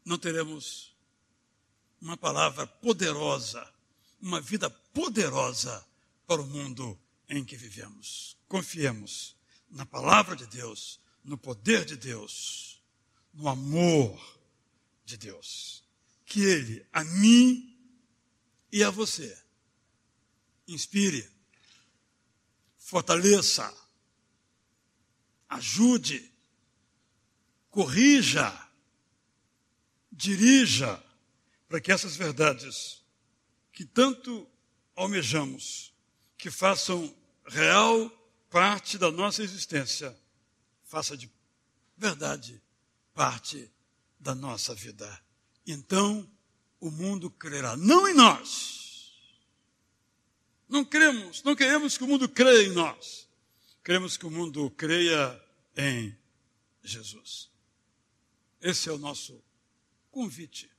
não 0.04 0.18
teremos 0.18 0.93
uma 2.04 2.18
palavra 2.18 2.66
poderosa, 2.66 3.66
uma 4.20 4.38
vida 4.38 4.68
poderosa 4.68 5.82
para 6.26 6.42
o 6.42 6.46
mundo 6.46 7.00
em 7.26 7.42
que 7.42 7.56
vivemos. 7.56 8.36
Confiemos 8.46 9.34
na 9.70 9.86
palavra 9.86 10.36
de 10.36 10.46
Deus, 10.46 11.00
no 11.24 11.38
poder 11.38 11.86
de 11.86 11.96
Deus, 11.96 12.78
no 13.32 13.48
amor 13.48 14.38
de 15.06 15.16
Deus. 15.16 15.82
Que 16.26 16.42
Ele, 16.42 16.86
a 16.92 17.02
mim 17.04 17.74
e 18.70 18.84
a 18.84 18.90
você, 18.90 19.42
inspire 20.68 21.26
fortaleça, 22.76 23.74
ajude, 25.48 26.30
corrija, 27.70 28.68
dirija, 30.12 31.02
para 31.68 31.80
que 31.80 31.92
essas 31.92 32.16
verdades 32.16 33.02
que 33.72 33.84
tanto 33.84 34.48
almejamos, 34.94 35.92
que 36.38 36.50
façam 36.50 37.14
real 37.46 38.10
parte 38.48 38.96
da 38.96 39.10
nossa 39.10 39.42
existência, 39.42 40.16
faça 40.84 41.16
de 41.16 41.30
verdade 41.96 42.62
parte 43.12 43.70
da 44.18 44.34
nossa 44.34 44.74
vida. 44.74 45.20
Então 45.66 46.30
o 46.80 46.90
mundo 46.90 47.30
crerá, 47.30 47.76
não 47.76 48.08
em 48.08 48.14
nós, 48.14 48.84
não 50.68 50.84
queremos, 50.84 51.42
não 51.42 51.54
queremos 51.54 51.96
que 51.96 52.04
o 52.04 52.08
mundo 52.08 52.28
creia 52.28 52.66
em 52.66 52.72
nós. 52.72 53.28
Queremos 53.84 54.16
que 54.16 54.26
o 54.26 54.30
mundo 54.30 54.70
creia 54.70 55.40
em 55.76 56.16
Jesus. 56.82 57.50
Esse 58.60 58.88
é 58.88 58.92
o 58.92 58.98
nosso 58.98 59.42
convite. 60.10 60.73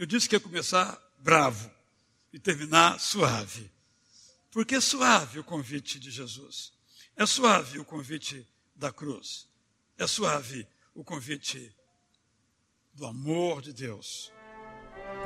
Eu 0.00 0.06
disse 0.06 0.26
que 0.26 0.34
ia 0.34 0.40
começar 0.40 0.98
bravo 1.18 1.70
e 2.32 2.38
terminar 2.38 2.98
suave. 2.98 3.70
Porque 4.50 4.76
é 4.76 4.80
suave 4.80 5.38
o 5.38 5.44
convite 5.44 6.00
de 6.00 6.10
Jesus. 6.10 6.72
É 7.14 7.26
suave 7.26 7.78
o 7.78 7.84
convite 7.84 8.48
da 8.74 8.90
cruz. 8.90 9.46
É 9.98 10.06
suave 10.06 10.66
o 10.94 11.04
convite 11.04 11.76
do 12.94 13.04
amor 13.04 13.60
de 13.60 13.74
Deus 13.74 14.32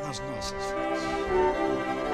nas 0.02 0.18
nossas 0.18 0.60
vidas. 0.64 2.13